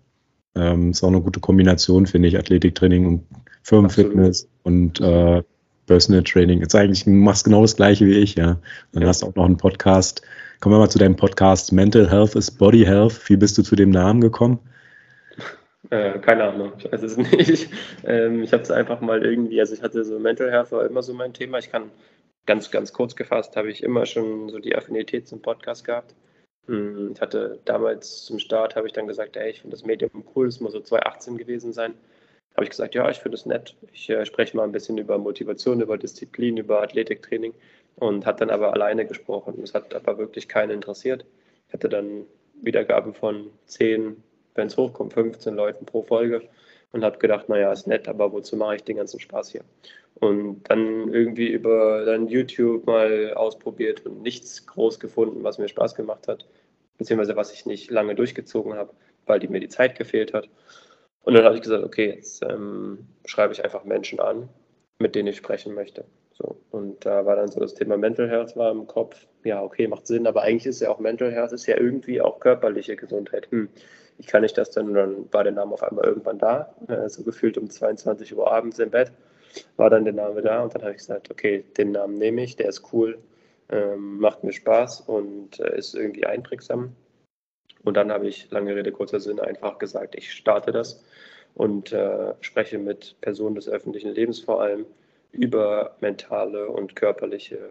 Ähm, 0.56 0.90
ist 0.90 1.04
auch 1.04 1.10
eine 1.10 1.22
gute 1.22 1.40
Kombination, 1.40 2.08
finde 2.08 2.30
ich, 2.30 2.38
Athletiktraining 2.38 3.06
und 3.06 3.28
Firmenfitness 3.62 4.50
und 4.64 5.00
äh, 5.00 5.44
Personal 5.86 6.24
Training. 6.24 6.62
Jetzt 6.62 6.74
eigentlich, 6.74 7.04
du 7.04 7.12
machst 7.12 7.46
genau 7.46 7.62
das 7.62 7.76
gleiche 7.76 8.08
wie 8.08 8.18
ich, 8.18 8.36
ja. 8.36 8.60
Dann 8.92 9.04
ja. 9.04 9.08
hast 9.08 9.22
du 9.22 9.28
auch 9.28 9.36
noch 9.36 9.46
einen 9.46 9.58
Podcast. 9.58 10.24
Kommen 10.60 10.74
wir 10.74 10.80
mal 10.80 10.90
zu 10.90 10.98
deinem 10.98 11.16
Podcast 11.16 11.72
Mental 11.72 12.10
Health 12.10 12.34
is 12.36 12.50
Body 12.50 12.84
Health. 12.84 13.30
Wie 13.30 13.38
bist 13.38 13.60
du 13.60 13.62
zu 13.62 13.76
dem 13.76 13.92
Namen 13.92 14.22
gekommen? 14.22 14.60
Äh, 15.92 16.18
keine 16.18 16.46
Ahnung, 16.46 16.74
ich 16.80 16.92
weiß 16.92 17.04
es 17.04 17.16
nicht. 17.16 17.70
Ähm, 18.04 18.42
ich 18.42 18.54
habe 18.54 18.64
es 18.64 18.72
einfach 18.72 19.00
mal 19.00 19.24
irgendwie, 19.24 19.60
also 19.60 19.76
ich 19.76 19.84
hatte 19.84 20.04
so 20.04 20.18
Mental 20.18 20.50
Health 20.50 20.72
war 20.72 20.86
immer 20.86 21.04
so 21.04 21.14
mein 21.14 21.34
Thema. 21.34 21.60
Ich 21.60 21.72
kann 21.72 21.92
ganz, 22.48 22.72
ganz 22.72 22.92
kurz 22.92 23.16
gefasst, 23.16 23.56
habe 23.56 23.70
ich 23.70 23.84
immer 23.84 24.06
schon 24.06 24.50
so 24.50 24.58
die 24.58 24.76
Affinität 24.76 25.28
zum 25.28 25.42
Podcast 25.42 25.86
gehabt. 25.86 26.16
Hm, 26.66 27.12
ich 27.14 27.22
hatte 27.22 27.60
damals 27.66 28.26
zum 28.26 28.40
Start, 28.40 28.76
habe 28.76 28.88
ich 28.88 28.94
dann 28.94 29.08
gesagt, 29.08 29.38
ey, 29.38 29.52
ich 29.52 29.62
finde 29.62 29.76
das 29.76 29.86
Medium 29.86 30.24
cool, 30.36 30.48
das 30.48 30.60
muss 30.60 30.74
so 30.74 30.80
2018 30.80 31.38
gewesen 31.38 31.72
sein. 31.72 31.94
Habe 32.56 32.64
ich 32.64 32.72
gesagt, 32.72 32.96
ja, 32.96 33.08
ich 33.10 33.18
finde 33.18 33.36
es 33.36 33.46
nett. 33.46 33.76
Ich 33.92 34.10
äh, 34.10 34.26
spreche 34.26 34.58
mal 34.58 34.64
ein 34.64 34.72
bisschen 34.72 34.98
über 34.98 35.20
Motivation, 35.20 35.82
über 35.82 35.98
Disziplin, 36.00 36.58
über 36.58 36.82
Athletiktraining 36.82 37.54
und 38.00 38.26
hat 38.26 38.42
dann 38.42 38.50
aber 38.50 38.74
alleine 38.74 39.06
gesprochen. 39.06 39.62
Es 39.64 39.74
hat 39.74 39.94
aber 39.94 40.18
wirklich 40.18 40.48
keinen 40.48 40.72
interessiert. 40.72 41.26
Ich 41.68 41.74
hatte 41.74 41.90
dann 41.90 42.26
Wiedergaben 42.62 43.14
von 43.14 43.52
10, 43.66 44.24
wenn 44.56 44.68
es 44.68 44.78
hochkommt, 44.78 45.14
15 45.14 45.56
Leuten 45.56 45.86
pro 45.86 46.04
Folge. 46.04 46.42
und 46.94 47.04
habe 47.04 47.18
gedacht, 47.18 47.50
naja, 47.50 47.72
ist 47.72 47.86
nett, 47.86 48.08
aber 48.08 48.32
wozu 48.32 48.56
mache 48.56 48.78
ich 48.78 48.84
den 48.84 48.96
ganzen 48.98 49.20
Spaß 49.20 49.52
hier? 49.52 49.64
Und 50.16 50.64
dann 50.70 51.14
irgendwie 51.14 51.48
über 51.48 52.06
dann 52.06 52.28
YouTube 52.28 52.88
mal 52.88 53.34
ausprobiert 53.34 54.06
und 54.06 54.22
nichts 54.22 54.66
groß 54.66 55.00
gefunden, 55.00 55.44
was 55.44 55.58
mir 55.60 55.68
Spaß 55.68 55.96
gemacht 55.96 56.28
hat, 56.28 56.48
beziehungsweise 56.98 57.36
was 57.36 57.54
ich 57.54 57.66
nicht 57.66 57.92
lange 57.92 58.16
durchgezogen 58.16 58.76
habe, 58.76 58.94
weil 59.26 59.40
die 59.40 59.50
mir 59.50 59.60
die 59.60 59.68
Zeit 59.68 59.98
gefehlt 59.98 60.34
hat. 60.34 60.50
Und 61.24 61.34
dann 61.34 61.44
habe 61.44 61.56
ich 61.56 61.62
gesagt, 61.62 61.84
okay, 61.84 62.14
jetzt 62.16 62.42
ähm, 62.44 63.08
schreibe 63.26 63.54
ich 63.54 63.64
einfach 63.64 63.84
Menschen 63.84 64.20
an, 64.20 64.50
mit 64.98 65.14
denen 65.14 65.28
ich 65.28 65.38
sprechen 65.38 65.74
möchte. 65.76 66.06
So, 66.38 66.56
und 66.70 67.04
da 67.04 67.26
war 67.26 67.36
dann 67.36 67.48
so 67.48 67.60
das 67.60 67.74
Thema 67.74 67.98
Mental 67.98 68.30
Health 68.30 68.56
war 68.56 68.72
im 68.72 68.86
Kopf. 68.86 69.26
Ja, 69.44 69.64
okay, 69.64 69.88
macht 69.88 70.06
Sinn, 70.06 70.28
aber 70.28 70.44
eigentlich 70.44 70.68
ist 70.68 70.82
ja 70.82 70.90
auch 70.90 71.00
Mental 71.00 71.32
Health, 71.32 71.52
ist 71.52 71.66
ja 71.66 71.78
irgendwie 71.80 72.22
auch 72.22 72.40
körperliche 72.40 72.96
Gesundheit. 72.96 73.50
Hm, 73.50 73.70
wie 74.18 74.26
kann 74.26 74.44
ich 74.44 74.54
das 74.54 74.70
denn? 74.70 74.88
Und 74.90 74.94
dann 74.94 75.34
war 75.34 75.44
der 75.44 75.54
Name 75.54 75.74
auf 75.74 75.82
einmal 75.82 76.06
irgendwann 76.06 76.38
da, 76.38 76.76
äh, 76.88 77.10
so 77.10 77.24
gefühlt 77.24 77.58
um 77.58 77.70
22 77.70 78.36
Uhr 78.38 78.52
abends 78.52 78.78
im 78.78 78.92
Bett, 78.92 79.12
war 79.78 79.90
dann 79.90 80.04
der 80.04 80.14
Name 80.14 80.44
da 80.44 80.62
und 80.62 80.76
dann 80.76 80.84
habe 80.84 80.92
ich 80.92 80.98
gesagt, 80.98 81.32
okay, 81.32 81.64
den 81.76 81.92
Namen 81.92 82.14
nehme 82.16 82.44
ich, 82.44 82.56
der 82.56 82.70
ist 82.70 82.94
cool, 82.94 83.18
ähm, 83.70 84.20
macht 84.20 84.44
mir 84.44 84.54
Spaß 84.54 85.02
und 85.02 85.60
äh, 85.60 85.76
ist 85.76 85.96
irgendwie 85.96 86.26
einprägsam. 86.28 86.96
Und 87.84 87.98
dann 87.98 88.12
habe 88.12 88.28
ich, 88.28 88.52
lange 88.52 88.76
Rede, 88.76 88.92
kurzer 88.92 89.20
Sinn, 89.20 89.40
einfach 89.40 89.80
gesagt, 89.80 90.16
ich 90.16 90.32
starte 90.32 90.72
das 90.72 91.04
und 91.56 91.94
äh, 91.94 92.36
spreche 92.42 92.78
mit 92.78 93.16
Personen 93.22 93.56
des 93.56 93.68
öffentlichen 93.68 94.12
Lebens 94.12 94.40
vor 94.40 94.62
allem 94.62 94.86
über 95.38 95.96
mentale 96.02 96.68
und 96.68 96.96
körperliche 96.96 97.70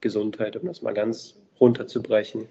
Gesundheit, 0.00 0.56
um 0.56 0.66
das 0.66 0.82
mal 0.82 0.94
ganz 0.94 1.38
runterzubrechen. 1.60 2.48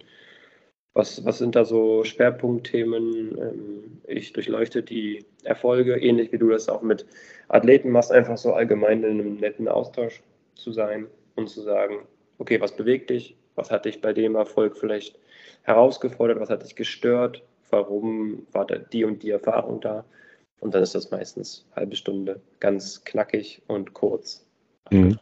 Was, 0.93 1.25
was 1.25 1.39
sind 1.39 1.55
da 1.55 1.65
so 1.65 2.05
Schwerpunktthemen? 2.05 3.37
Ähm, 3.37 4.01
ich 4.07 4.31
durchleuchte 4.31 4.81
die 4.81 5.25
Erfolge, 5.43 5.97
ähnlich 5.97 6.31
wie 6.31 6.37
du 6.37 6.49
das 6.49 6.69
auch 6.69 6.81
mit 6.81 7.05
Athleten 7.49 7.89
machst, 7.89 8.11
einfach 8.11 8.37
so 8.37 8.53
allgemein 8.53 9.03
in 9.03 9.19
einem 9.19 9.35
netten 9.35 9.67
Austausch 9.67 10.23
zu 10.55 10.71
sein 10.71 11.07
und 11.35 11.49
zu 11.49 11.61
sagen, 11.61 12.07
okay, 12.37 12.61
was 12.61 12.75
bewegt 12.75 13.09
dich? 13.09 13.35
Was 13.55 13.71
hat 13.71 13.85
dich 13.85 14.01
bei 14.01 14.13
dem 14.13 14.35
Erfolg 14.35 14.77
vielleicht 14.77 15.19
herausgefordert? 15.63 16.39
Was 16.39 16.49
hat 16.49 16.63
dich 16.63 16.75
gestört? 16.75 17.43
Warum 17.69 18.47
war 18.53 18.65
da 18.65 18.77
die 18.77 19.03
und 19.03 19.21
die 19.21 19.31
Erfahrung 19.31 19.81
da? 19.81 20.05
Und 20.61 20.73
dann 20.73 20.83
ist 20.83 20.95
das 20.95 21.11
meistens 21.11 21.65
eine 21.71 21.81
halbe 21.81 21.95
Stunde, 21.95 22.41
ganz 22.59 23.03
knackig 23.03 23.61
und 23.67 23.93
kurz 23.93 24.44
mhm. 24.91 25.17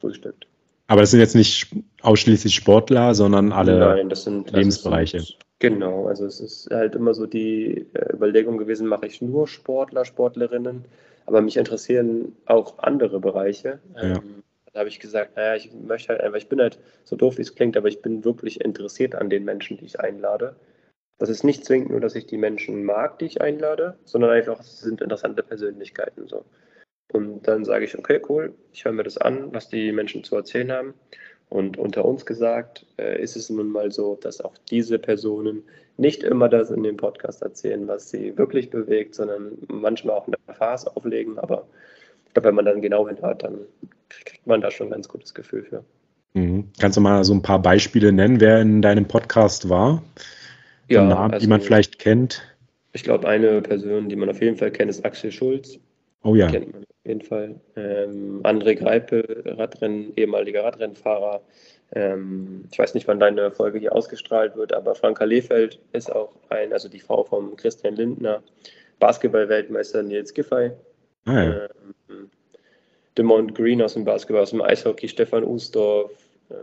Aber 0.88 1.02
das 1.02 1.12
sind 1.12 1.20
jetzt 1.20 1.36
nicht 1.36 1.76
ausschließlich 2.02 2.54
Sportler, 2.54 3.16
sondern 3.16 3.52
alle 3.52 3.80
Nein, 3.80 4.10
das 4.10 4.24
sind, 4.24 4.52
Lebensbereiche. 4.52 5.18
Das 5.18 5.28
sind, 5.28 5.40
genau, 5.60 6.08
also 6.08 6.26
es 6.26 6.40
ist 6.40 6.70
halt 6.72 6.96
immer 6.96 7.14
so 7.14 7.26
die 7.26 7.88
äh, 7.94 8.14
Überlegung 8.14 8.58
gewesen, 8.58 8.88
mache 8.88 9.06
ich 9.08 9.22
nur 9.22 9.48
Sportler, 9.48 10.06
Sportlerinnen, 10.06 10.86
aber 11.26 11.42
mich 11.42 11.58
interessieren 11.58 12.36
auch 12.46 12.80
andere 12.80 13.20
Bereiche. 13.20 13.80
Ja. 13.96 14.02
Ähm, 14.02 14.44
da 14.74 14.80
habe 14.80 14.90
ich 14.90 15.00
gesagt, 15.00 15.36
naja, 15.36 15.56
ich 15.56 15.72
möchte 15.72 16.10
halt 16.10 16.22
einfach, 16.22 16.38
ich 16.38 16.50
bin 16.50 16.60
halt 16.60 16.80
so 17.04 17.16
doof, 17.16 17.38
wie 17.38 17.44
es 17.44 17.56
klingt, 17.56 17.78
aber 17.78 17.88
ich 17.88 18.02
bin 18.02 18.26
wirklich 18.26 18.60
interessiert 18.62 19.16
an 19.16 19.30
den 19.30 19.46
Menschen, 19.46 19.78
die 19.78 19.86
ich 19.86 20.00
einlade. 20.00 20.56
Das 21.20 21.30
ist 21.30 21.44
nicht 21.44 21.64
zwingend 21.64 21.92
nur, 21.92 22.02
dass 22.02 22.16
ich 22.16 22.26
die 22.26 22.38
Menschen 22.38 22.84
mag, 22.84 23.20
die 23.20 23.26
ich 23.26 23.40
einlade, 23.40 23.98
sondern 24.04 24.32
einfach, 24.32 24.60
es 24.60 24.80
sind 24.80 25.00
interessante 25.00 25.44
Persönlichkeiten 25.44 26.28
so. 26.28 26.44
Und 27.14 27.48
dann 27.48 27.64
sage 27.64 27.86
ich, 27.86 27.98
okay, 27.98 28.20
cool, 28.28 28.54
ich 28.74 28.84
höre 28.84 28.92
mir 28.92 29.04
das 29.04 29.18
an, 29.18 29.54
was 29.54 29.70
die 29.70 29.92
Menschen 29.92 30.24
zu 30.24 30.36
erzählen 30.36 30.72
haben. 30.72 30.94
Und 31.50 31.78
unter 31.78 32.04
uns 32.04 32.26
gesagt, 32.26 32.86
äh, 32.98 33.22
ist 33.22 33.36
es 33.36 33.50
nun 33.50 33.70
mal 33.70 33.92
so, 33.92 34.18
dass 34.20 34.42
auch 34.42 34.56
diese 34.70 34.98
Personen 34.98 35.64
nicht 35.98 36.24
immer 36.24 36.50
das 36.50 36.72
in 36.72 36.82
dem 36.82 36.98
Podcast 36.98 37.44
erzählen, 37.44 37.88
was 37.88 38.10
sie 38.10 38.36
wirklich 38.38 38.72
bewegt, 38.72 39.14
sondern 39.14 39.52
manchmal 39.68 40.16
auch 40.16 40.28
eine 40.28 40.38
Phase 40.56 40.96
auflegen. 40.96 41.38
Aber 41.38 41.68
ich 42.26 42.34
glaube, 42.34 42.48
wenn 42.48 42.56
man 42.56 42.66
dann 42.66 42.82
genau 42.82 43.08
hinhört, 43.08 43.44
dann 43.44 43.60
kriegt 44.10 44.48
man 44.48 44.62
da 44.62 44.72
schon 44.72 44.88
ein 44.88 44.92
ganz 44.92 45.08
gutes 45.08 45.36
Gefühl 45.36 45.64
für. 45.64 45.84
Mhm. 46.34 46.70
Kannst 46.80 46.98
du 46.98 47.02
mal 47.02 47.24
so 47.24 47.34
ein 47.34 47.44
paar 47.44 47.62
Beispiele 47.62 48.12
nennen, 48.12 48.40
wer 48.40 48.60
in 48.60 48.82
deinem 48.82 49.08
Podcast 49.08 49.70
war? 49.70 50.04
Ja, 50.90 51.04
Namen, 51.04 51.34
also, 51.36 51.44
die 51.44 51.50
man 51.50 51.60
also 51.60 51.68
vielleicht 51.68 52.00
kennt. 52.00 52.42
Ich 52.94 53.04
glaube, 53.04 53.28
eine 53.28 53.62
Person, 53.62 54.10
die 54.10 54.16
man 54.16 54.30
auf 54.30 54.42
jeden 54.42 54.58
Fall 54.58 54.72
kennt, 54.72 54.90
ist 54.90 55.06
Axel 55.06 55.32
Schulz. 55.32 55.80
Oh 56.24 56.36
ja. 56.36 56.48
Kennt 56.48 56.72
man 56.72 56.84
auf 56.84 57.06
jeden 57.06 57.22
Fall. 57.22 57.56
Ähm, 57.76 58.42
André 58.44 58.76
Greipel, 58.76 59.44
Radrennen, 59.46 60.14
ehemaliger 60.16 60.64
Radrennfahrer. 60.64 61.42
Ähm, 61.94 62.66
ich 62.72 62.80
weiß 62.80 62.94
nicht, 62.94 63.08
wann 63.08 63.20
deine 63.20 63.52
Folge 63.52 63.80
hier 63.80 63.94
ausgestrahlt 63.94 64.56
wird, 64.56 64.74
aber 64.74 64.96
Franka 64.96 65.26
Lehfeld 65.26 65.80
ist 65.92 66.12
auch 66.12 66.34
ein, 66.50 66.72
also 66.72 66.88
die 66.90 67.02
Frau 67.02 67.24
von 67.24 67.56
Christian 67.58 67.96
Lindner, 67.96 68.42
Basketball-Weltmeister 69.00 70.02
Nils 70.02 70.34
Giffey. 70.34 70.72
Ah, 71.26 71.44
ja. 71.44 71.68
ähm, 72.10 72.30
Demont 73.18 73.54
Green 73.54 73.82
aus 73.82 73.94
dem 73.94 74.06
Basketball, 74.06 74.44
aus 74.44 74.52
dem 74.52 74.62
Eishockey, 74.62 75.08
Stefan 75.08 75.44
Usdorf, 75.44 76.12
äh, 76.50 76.56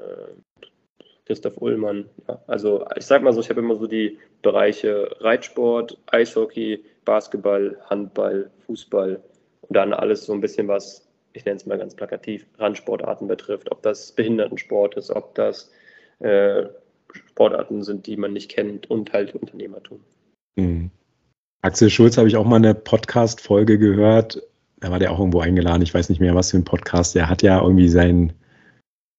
Christoph 1.26 1.60
Ullmann. 1.60 2.06
Ja, 2.26 2.42
also 2.46 2.84
ich 2.96 3.04
sag 3.04 3.22
mal 3.22 3.32
so, 3.32 3.40
ich 3.40 3.50
habe 3.50 3.60
immer 3.60 3.76
so 3.76 3.86
die 3.86 4.18
Bereiche 4.42 5.14
Reitsport, 5.20 5.96
Eishockey, 6.06 6.82
Basketball, 7.04 7.76
Handball, 7.88 8.50
Fußball 8.66 9.22
und 9.62 9.76
dann 9.76 9.92
alles 9.92 10.24
so 10.24 10.32
ein 10.32 10.40
bisschen 10.40 10.68
was, 10.68 11.08
ich 11.32 11.44
nenne 11.44 11.56
es 11.56 11.66
mal 11.66 11.78
ganz 11.78 11.94
plakativ, 11.94 12.46
Randsportarten 12.58 13.28
betrifft. 13.28 13.70
Ob 13.70 13.82
das 13.82 14.12
Behindertensport 14.12 14.96
ist, 14.96 15.10
ob 15.10 15.34
das 15.34 15.70
äh, 16.20 16.64
Sportarten 17.12 17.82
sind, 17.82 18.06
die 18.06 18.16
man 18.16 18.32
nicht 18.32 18.50
kennt 18.50 18.90
und 18.90 19.12
halt 19.12 19.34
Unternehmertum. 19.34 20.00
Mhm. 20.56 20.90
Axel 21.62 21.90
Schulz 21.90 22.16
habe 22.16 22.28
ich 22.28 22.36
auch 22.36 22.46
mal 22.46 22.56
eine 22.56 22.74
Podcast-Folge 22.74 23.78
gehört. 23.78 24.42
Da 24.80 24.90
war 24.90 24.98
der 24.98 25.12
auch 25.12 25.18
irgendwo 25.18 25.40
eingeladen. 25.40 25.82
Ich 25.82 25.92
weiß 25.92 26.08
nicht 26.08 26.20
mehr, 26.20 26.34
was 26.34 26.52
für 26.52 26.56
ein 26.56 26.64
Podcast. 26.64 27.14
Der 27.14 27.28
hat 27.28 27.42
ja 27.42 27.60
irgendwie 27.60 27.88
sein, 27.88 28.32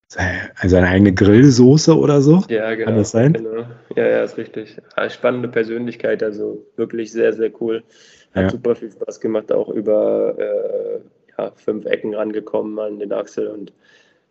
seine 0.08 0.88
eigene 0.88 1.14
Grillsoße 1.14 1.96
oder 1.96 2.22
so. 2.22 2.44
Ja, 2.50 2.74
genau. 2.74 2.86
Kann 2.86 2.98
das 2.98 3.12
sein? 3.12 3.34
Genau. 3.34 3.66
Ja, 3.96 4.08
ja, 4.08 4.24
ist 4.24 4.38
richtig. 4.38 4.78
Spannende 5.10 5.50
Persönlichkeit, 5.50 6.24
also 6.24 6.66
wirklich 6.78 7.12
sehr, 7.12 7.34
sehr 7.34 7.52
cool. 7.62 7.84
Hat 8.34 8.44
ja. 8.44 8.50
super 8.50 8.76
viel 8.76 8.92
Spaß 8.92 9.20
gemacht, 9.20 9.52
auch 9.52 9.70
über 9.70 10.38
äh, 10.38 11.00
ja, 11.38 11.52
fünf 11.52 11.86
Ecken 11.86 12.14
rangekommen 12.14 12.80
an 12.80 13.00
den 13.00 13.12
Axel 13.12 13.48
und 13.48 13.74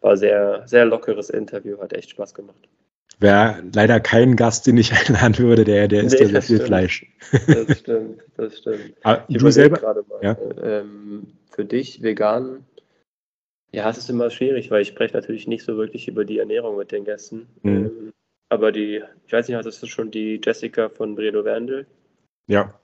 war 0.01 0.17
sehr, 0.17 0.67
sehr 0.67 0.87
lockeres 0.87 1.31
Interview, 1.31 1.79
hat 1.81 1.93
echt 1.93 2.11
Spaß 2.11 2.35
gemacht. 2.35 2.69
Wäre 3.19 3.63
leider 3.75 4.01
kein 4.01 4.35
Gast, 4.37 4.67
den 4.67 4.79
ich 4.79 4.93
einladen 5.09 5.39
würde, 5.39 5.65
der, 5.65 5.89
der 5.89 6.05
isst 6.05 6.19
nee, 6.19 6.27
ja 6.27 6.29
sehr 6.29 6.43
viel 6.43 6.61
Fleisch. 6.61 7.07
Das 7.47 7.79
stimmt, 7.79 8.23
das 8.37 8.59
stimmt. 8.59 8.95
Aber 9.03 9.25
ich 9.29 9.37
du 9.37 9.51
selber 9.51 9.77
gerade 9.77 10.05
mal. 10.09 10.23
Ja? 10.23 10.37
Ähm, 10.63 11.27
für 11.51 11.67
dich 11.67 12.03
vegan, 12.03 12.65
ja, 13.73 13.89
es 13.91 13.99
ist 13.99 14.09
immer 14.09 14.31
schwierig, 14.31 14.71
weil 14.71 14.83
ich 14.83 14.89
spreche 14.89 15.15
natürlich 15.15 15.47
nicht 15.47 15.65
so 15.65 15.77
wirklich 15.77 16.09
über 16.09 16.25
die 16.25 16.39
Ernährung 16.39 16.77
mit 16.77 16.93
den 16.93 17.05
Gästen. 17.05 17.47
Mhm. 17.63 17.71
Ähm, 17.71 18.13
aber 18.49 18.73
die, 18.73 19.03
ich 19.27 19.33
weiß 19.33 19.47
nicht, 19.47 19.57
hattest 19.57 19.83
du 19.83 19.87
schon 19.87 20.11
die 20.11 20.41
Jessica 20.43 20.89
von 20.89 21.15
Bredo 21.15 21.45
Wendel? 21.45 21.87
Ja. 22.49 22.75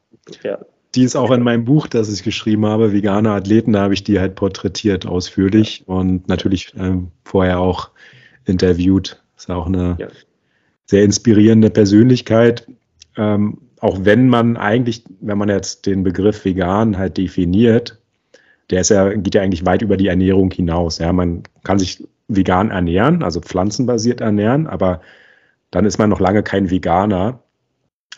Ja, 0.45 0.65
die 0.97 1.05
ist 1.05 1.15
auch 1.15 1.31
in 1.31 1.43
meinem 1.43 1.65
Buch, 1.65 1.87
das 1.87 2.13
ich 2.13 2.23
geschrieben 2.23 2.65
habe, 2.65 2.93
vegane 2.93 3.31
Athleten, 3.31 3.75
da 3.75 3.83
habe 3.83 3.95
ich 3.95 4.03
die 4.03 4.19
halt 4.19 4.35
porträtiert 4.35 5.07
ausführlich 5.07 5.85
ja. 5.87 5.95
und 5.95 6.29
natürlich 6.29 6.73
ähm, 6.79 7.09
vorher 7.23 7.61
auch 7.61 7.91
interviewt. 8.47 9.23
Ist 9.37 9.51
auch 9.51 9.67
eine 9.67 9.97
ja. 9.99 10.09
sehr 10.87 11.05
inspirierende 11.05 11.69
Persönlichkeit. 11.69 12.67
Ähm, 13.17 13.59
auch 13.81 14.05
wenn 14.05 14.29
man 14.29 14.57
eigentlich, 14.57 15.05
wenn 15.21 15.37
man 15.37 15.51
jetzt 15.51 15.85
den 15.85 16.03
Begriff 16.03 16.45
vegan 16.45 16.97
halt 16.97 17.19
definiert, 17.19 18.01
der 18.71 18.81
ist 18.81 18.89
ja, 18.89 19.13
geht 19.13 19.35
ja 19.35 19.43
eigentlich 19.43 19.67
weit 19.67 19.83
über 19.83 19.99
die 19.99 20.09
Ernährung 20.09 20.51
hinaus. 20.51 20.99
Ja, 20.99 21.13
man 21.13 21.43
kann 21.63 21.79
sich 21.79 22.09
vegan 22.29 22.71
ernähren, 22.71 23.23
also 23.23 23.41
pflanzenbasiert 23.41 24.23
ernähren, 24.23 24.67
aber 24.67 25.03
dann 25.71 25.85
ist 25.85 25.99
man 25.99 26.09
noch 26.09 26.21
lange 26.21 26.43
kein 26.43 26.71
Veganer, 26.71 27.41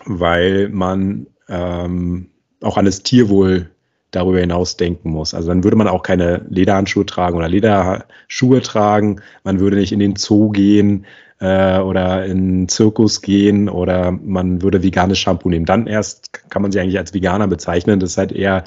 weil 0.04 0.68
man 0.68 1.26
ähm, 1.48 2.30
auch 2.60 2.76
an 2.76 2.84
das 2.84 3.02
Tierwohl 3.02 3.70
darüber 4.10 4.40
hinaus 4.40 4.76
denken 4.76 5.10
muss. 5.10 5.34
Also 5.34 5.48
dann 5.48 5.64
würde 5.64 5.76
man 5.76 5.88
auch 5.88 6.02
keine 6.02 6.42
Lederhandschuhe 6.48 7.04
tragen 7.04 7.36
oder 7.36 7.48
Lederschuhe 7.48 8.62
tragen. 8.62 9.20
Man 9.44 9.60
würde 9.60 9.76
nicht 9.76 9.92
in 9.92 9.98
den 9.98 10.16
Zoo 10.16 10.50
gehen 10.50 11.04
äh, 11.40 11.78
oder 11.78 12.24
in 12.24 12.62
den 12.62 12.68
Zirkus 12.68 13.20
gehen 13.20 13.68
oder 13.68 14.12
man 14.12 14.62
würde 14.62 14.82
veganes 14.82 15.18
Shampoo 15.18 15.50
nehmen. 15.50 15.66
Dann 15.66 15.86
erst 15.86 16.32
kann 16.50 16.62
man 16.62 16.72
sich 16.72 16.80
eigentlich 16.80 16.98
als 16.98 17.12
Veganer 17.12 17.48
bezeichnen. 17.48 18.00
Das 18.00 18.12
ist 18.12 18.18
halt 18.18 18.32
eher 18.32 18.64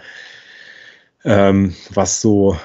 ähm, 1.23 1.73
was 1.91 2.21
so 2.21 2.55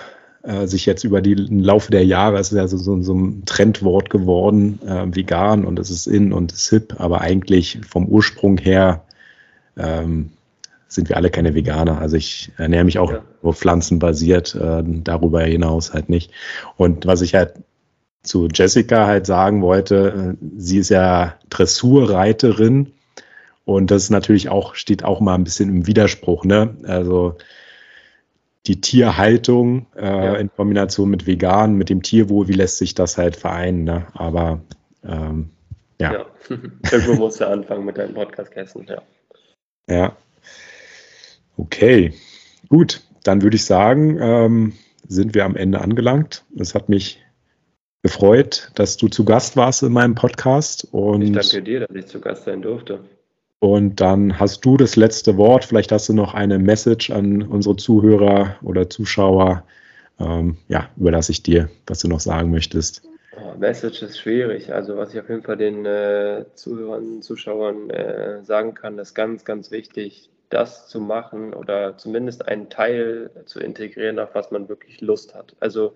äh, 0.43 0.67
sich 0.67 0.87
jetzt 0.87 1.05
über 1.05 1.21
den 1.21 1.63
Laufe 1.63 1.91
der 1.91 2.05
Jahre, 2.05 2.39
es 2.39 2.53
ist 2.53 2.59
ja 2.59 2.69
so, 2.69 2.77
so, 2.77 3.01
so 3.03 3.15
ein 3.15 3.45
Trendwort 3.47 4.11
geworden, 4.11 4.81
äh, 4.87 5.15
vegan 5.15 5.65
und 5.65 5.79
es 5.79 5.91
ist 5.91 6.07
in 6.07 6.33
und 6.33 6.53
es 6.53 6.59
ist 6.59 6.71
hip, 6.71 6.95
aber 6.99 7.21
eigentlich 7.21 7.81
vom 7.87 8.07
Ursprung 8.07 8.59
her 8.59 9.03
ähm, 9.77 10.31
sind 10.89 11.09
wir 11.09 11.17
alle 11.17 11.31
keine 11.31 11.55
Veganer. 11.55 12.01
Also 12.01 12.17
ich 12.17 12.53
ernähre 12.57 12.85
mich 12.85 12.99
auch 12.99 13.13
ja. 13.13 13.23
nur 13.43 13.55
pflanzenbasiert, 13.55 14.55
äh, 14.55 14.83
darüber 14.85 15.43
hinaus 15.43 15.93
halt 15.93 16.09
nicht. 16.09 16.33
Und 16.77 17.07
was 17.07 17.23
ich 17.23 17.35
halt 17.35 17.55
zu 18.23 18.49
Jessica 18.53 19.07
halt 19.07 19.27
sagen 19.27 19.63
wollte, 19.63 20.37
äh, 20.41 20.47
sie 20.57 20.79
ist 20.79 20.91
ja 20.91 21.35
Dressurreiterin 21.51 22.93
und 23.65 23.91
das 23.91 24.11
natürlich 24.11 24.49
auch, 24.49 24.75
steht 24.75 25.05
auch 25.05 25.21
mal 25.21 25.35
ein 25.35 25.45
bisschen 25.45 25.69
im 25.69 25.87
Widerspruch, 25.87 26.45
ne? 26.45 26.77
Also 26.85 27.37
die 28.67 28.81
Tierhaltung 28.81 29.87
äh, 29.97 30.05
ja. 30.05 30.35
in 30.35 30.51
Kombination 30.51 31.09
mit 31.09 31.27
Vegan, 31.27 31.75
mit 31.75 31.89
dem 31.89 32.03
Tierwohl, 32.03 32.49
wie 32.49 32.53
lässt 32.53 32.79
sich 32.79 32.95
das 32.95 33.17
halt 33.17 33.37
vereinen? 33.37 33.85
Ne? 33.85 34.07
Aber 34.15 34.61
ähm, 35.05 35.51
ja. 36.01 36.13
ja. 36.13 36.27
Irgendwo 36.91 37.15
musst 37.15 37.41
du 37.41 37.47
anfangen 37.47 37.85
mit 37.85 37.97
deinem 37.97 38.15
Podcast-Kästen, 38.15 38.87
ja. 38.89 39.03
Ja. 39.89 40.17
Okay, 41.57 42.13
gut. 42.69 43.03
Dann 43.25 43.43
würde 43.43 43.57
ich 43.57 43.65
sagen, 43.65 44.19
ähm, 44.21 44.73
sind 45.09 45.35
wir 45.35 45.45
am 45.45 45.57
Ende 45.57 45.81
angelangt. 45.81 46.45
Es 46.59 46.75
hat 46.75 46.89
mich 46.89 47.21
gefreut, 48.03 48.71
dass 48.75 48.97
du 48.97 49.09
zu 49.09 49.25
Gast 49.25 49.57
warst 49.57 49.83
in 49.83 49.93
meinem 49.93 50.15
Podcast. 50.15 50.87
Und 50.93 51.23
ich 51.23 51.33
danke 51.33 51.63
dir, 51.63 51.81
dass 51.81 51.97
ich 51.97 52.07
zu 52.07 52.21
Gast 52.21 52.45
sein 52.45 52.63
durfte. 52.63 53.01
Und 53.59 54.01
dann 54.01 54.39
hast 54.39 54.65
du 54.65 54.77
das 54.77 54.97
letzte 54.97 55.37
Wort. 55.37 55.65
Vielleicht 55.65 55.91
hast 55.91 56.09
du 56.09 56.13
noch 56.13 56.35
eine 56.35 56.59
Message 56.59 57.11
an 57.11 57.43
unsere 57.43 57.77
Zuhörer 57.77 58.57
oder 58.63 58.89
Zuschauer. 58.91 59.65
Ähm, 60.21 60.59
ja, 60.69 60.89
überlasse 60.97 61.33
ich 61.33 61.43
dir, 61.43 61.69
was 61.87 62.01
du 62.01 62.09
noch 62.09 62.21
sagen 62.21 62.51
möchtest. 62.51 63.03
Oh, 63.37 63.59
Message 63.59 64.03
ist 64.03 64.19
schwierig. 64.19 64.73
Also 64.73 64.97
was 64.97 65.13
ich 65.13 65.21
auf 65.21 65.29
jeden 65.29 65.43
Fall 65.43 65.57
den 65.57 65.85
äh, 65.85 66.45
Zuhörern, 66.55 67.23
Zuschauern 67.23 67.91
äh, 67.91 68.45
sagen 68.45 68.75
kann, 68.75 68.99
ist 68.99 69.15
ganz, 69.15 69.45
ganz 69.45 69.71
wichtig, 69.71 70.31
das 70.49 70.89
zu 70.89 71.01
machen 71.01 71.55
oder 71.55 71.97
zumindest 71.97 72.47
einen 72.47 72.71
Teil 72.71 73.31
zu 73.47 73.61
integrieren, 73.61 74.19
auf 74.19 74.35
was 74.35 74.51
man 74.51 74.69
wirklich 74.69 75.01
Lust 75.01 75.35
hat. 75.35 75.57
Also 75.61 75.95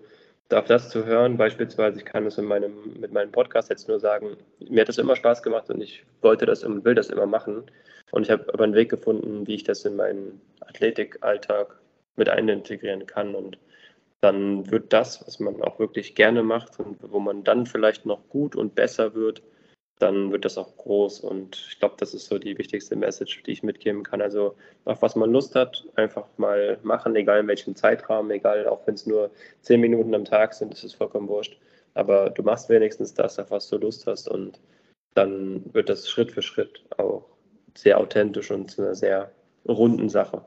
darf 0.49 0.65
das 0.65 0.89
zu 0.89 1.05
hören, 1.05 1.37
beispielsweise, 1.37 1.99
ich 1.99 2.05
kann 2.05 2.25
es 2.25 2.37
in 2.37 2.45
meinem, 2.45 2.99
mit 2.99 3.13
meinem 3.13 3.31
Podcast 3.31 3.69
jetzt 3.69 3.87
nur 3.87 3.99
sagen, 3.99 4.35
mir 4.59 4.81
hat 4.81 4.89
das 4.89 4.97
immer 4.97 5.15
Spaß 5.15 5.41
gemacht 5.43 5.69
und 5.69 5.81
ich 5.81 6.03
wollte 6.21 6.45
das 6.45 6.63
und 6.63 6.83
will 6.83 6.95
das 6.95 7.09
immer 7.09 7.25
machen. 7.25 7.63
Und 8.11 8.23
ich 8.23 8.31
habe 8.31 8.53
aber 8.53 8.65
einen 8.65 8.75
Weg 8.75 8.89
gefunden, 8.89 9.47
wie 9.47 9.55
ich 9.55 9.63
das 9.63 9.85
in 9.85 9.95
meinen 9.95 10.41
Athletikalltag 10.59 11.79
mit 12.17 12.27
einintegrieren 12.27 13.05
kann. 13.05 13.35
Und 13.35 13.57
dann 14.19 14.69
wird 14.69 14.91
das, 14.91 15.25
was 15.25 15.39
man 15.39 15.61
auch 15.61 15.79
wirklich 15.79 16.15
gerne 16.15 16.43
macht 16.43 16.77
und 16.79 16.97
wo 17.01 17.19
man 17.19 17.45
dann 17.45 17.65
vielleicht 17.65 18.05
noch 18.05 18.27
gut 18.27 18.55
und 18.57 18.75
besser 18.75 19.15
wird, 19.15 19.41
dann 20.01 20.31
wird 20.31 20.45
das 20.45 20.57
auch 20.57 20.75
groß. 20.77 21.21
Und 21.21 21.67
ich 21.69 21.79
glaube, 21.79 21.95
das 21.97 22.13
ist 22.13 22.25
so 22.25 22.37
die 22.37 22.57
wichtigste 22.57 22.95
Message, 22.95 23.43
die 23.43 23.51
ich 23.51 23.63
mitgeben 23.63 24.03
kann. 24.03 24.21
Also 24.21 24.55
auf 24.85 25.01
was 25.01 25.15
man 25.15 25.31
Lust 25.31 25.55
hat, 25.55 25.85
einfach 25.95 26.25
mal 26.37 26.79
machen, 26.83 27.15
egal 27.15 27.41
in 27.41 27.47
welchem 27.47 27.75
Zeitrahmen, 27.75 28.31
egal, 28.31 28.67
auch 28.67 28.85
wenn 28.87 28.95
es 28.95 29.05
nur 29.05 29.31
zehn 29.61 29.79
Minuten 29.79 30.15
am 30.15 30.25
Tag 30.25 30.53
sind, 30.53 30.73
ist 30.73 30.83
es 30.83 30.93
vollkommen 30.93 31.27
wurscht. 31.27 31.57
Aber 31.93 32.29
du 32.29 32.43
machst 32.43 32.69
wenigstens 32.69 33.13
das, 33.13 33.37
auf 33.37 33.51
was 33.51 33.69
du 33.69 33.77
Lust 33.77 34.07
hast 34.07 34.27
und 34.27 34.59
dann 35.13 35.63
wird 35.73 35.89
das 35.89 36.09
Schritt 36.09 36.31
für 36.31 36.41
Schritt 36.41 36.83
auch 36.97 37.25
sehr 37.75 37.99
authentisch 37.99 38.51
und 38.51 38.71
zu 38.71 38.81
einer 38.81 38.95
sehr 38.95 39.31
runden 39.67 40.09
Sache. 40.09 40.43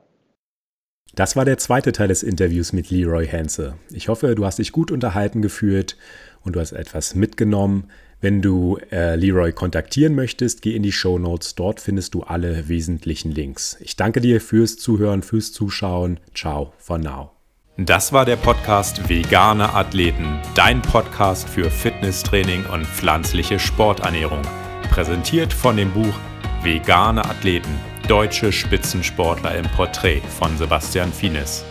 Das 1.13 1.35
war 1.35 1.45
der 1.45 1.57
zweite 1.57 1.91
Teil 1.91 2.09
des 2.09 2.23
Interviews 2.23 2.73
mit 2.73 2.89
Leroy 2.89 3.27
Hanse. 3.27 3.75
Ich 3.91 4.09
hoffe, 4.09 4.35
du 4.35 4.45
hast 4.45 4.59
dich 4.59 4.71
gut 4.71 4.91
unterhalten 4.91 5.41
gefühlt 5.41 5.97
und 6.43 6.55
du 6.55 6.59
hast 6.59 6.73
etwas 6.73 7.15
mitgenommen. 7.15 7.89
Wenn 8.21 8.41
du 8.41 8.77
äh, 8.91 9.15
Leroy 9.15 9.51
kontaktieren 9.53 10.15
möchtest, 10.15 10.61
geh 10.61 10.75
in 10.75 10.83
die 10.83 10.91
Show 10.91 11.19
Notes. 11.19 11.55
Dort 11.55 11.79
findest 11.79 12.15
du 12.15 12.23
alle 12.23 12.67
wesentlichen 12.67 13.31
Links. 13.31 13.77
Ich 13.81 13.95
danke 13.95 14.19
dir 14.19 14.41
fürs 14.41 14.77
Zuhören, 14.77 15.21
fürs 15.21 15.51
Zuschauen. 15.53 16.19
Ciao 16.33 16.73
for 16.77 16.97
now. 16.97 17.31
Das 17.77 18.13
war 18.13 18.23
der 18.23 18.37
Podcast 18.37 19.09
Vegane 19.09 19.73
Athleten, 19.73 20.39
dein 20.55 20.81
Podcast 20.81 21.49
für 21.49 21.69
Fitnesstraining 21.69 22.65
und 22.67 22.87
pflanzliche 22.87 23.59
Sporternährung. 23.59 24.41
Präsentiert 24.89 25.51
von 25.51 25.75
dem 25.75 25.91
Buch 25.91 26.15
Vegane 26.63 27.23
Athleten, 27.25 27.77
deutsche 28.07 28.51
Spitzensportler 28.51 29.55
im 29.55 29.65
Porträt 29.69 30.21
von 30.21 30.55
Sebastian 30.57 31.11
Fienes. 31.11 31.65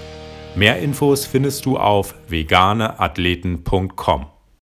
Mehr 0.57 0.81
Infos 0.81 1.27
findest 1.27 1.64
du 1.64 1.79
auf 1.79 2.16
veganeathleten.com. 2.29 4.34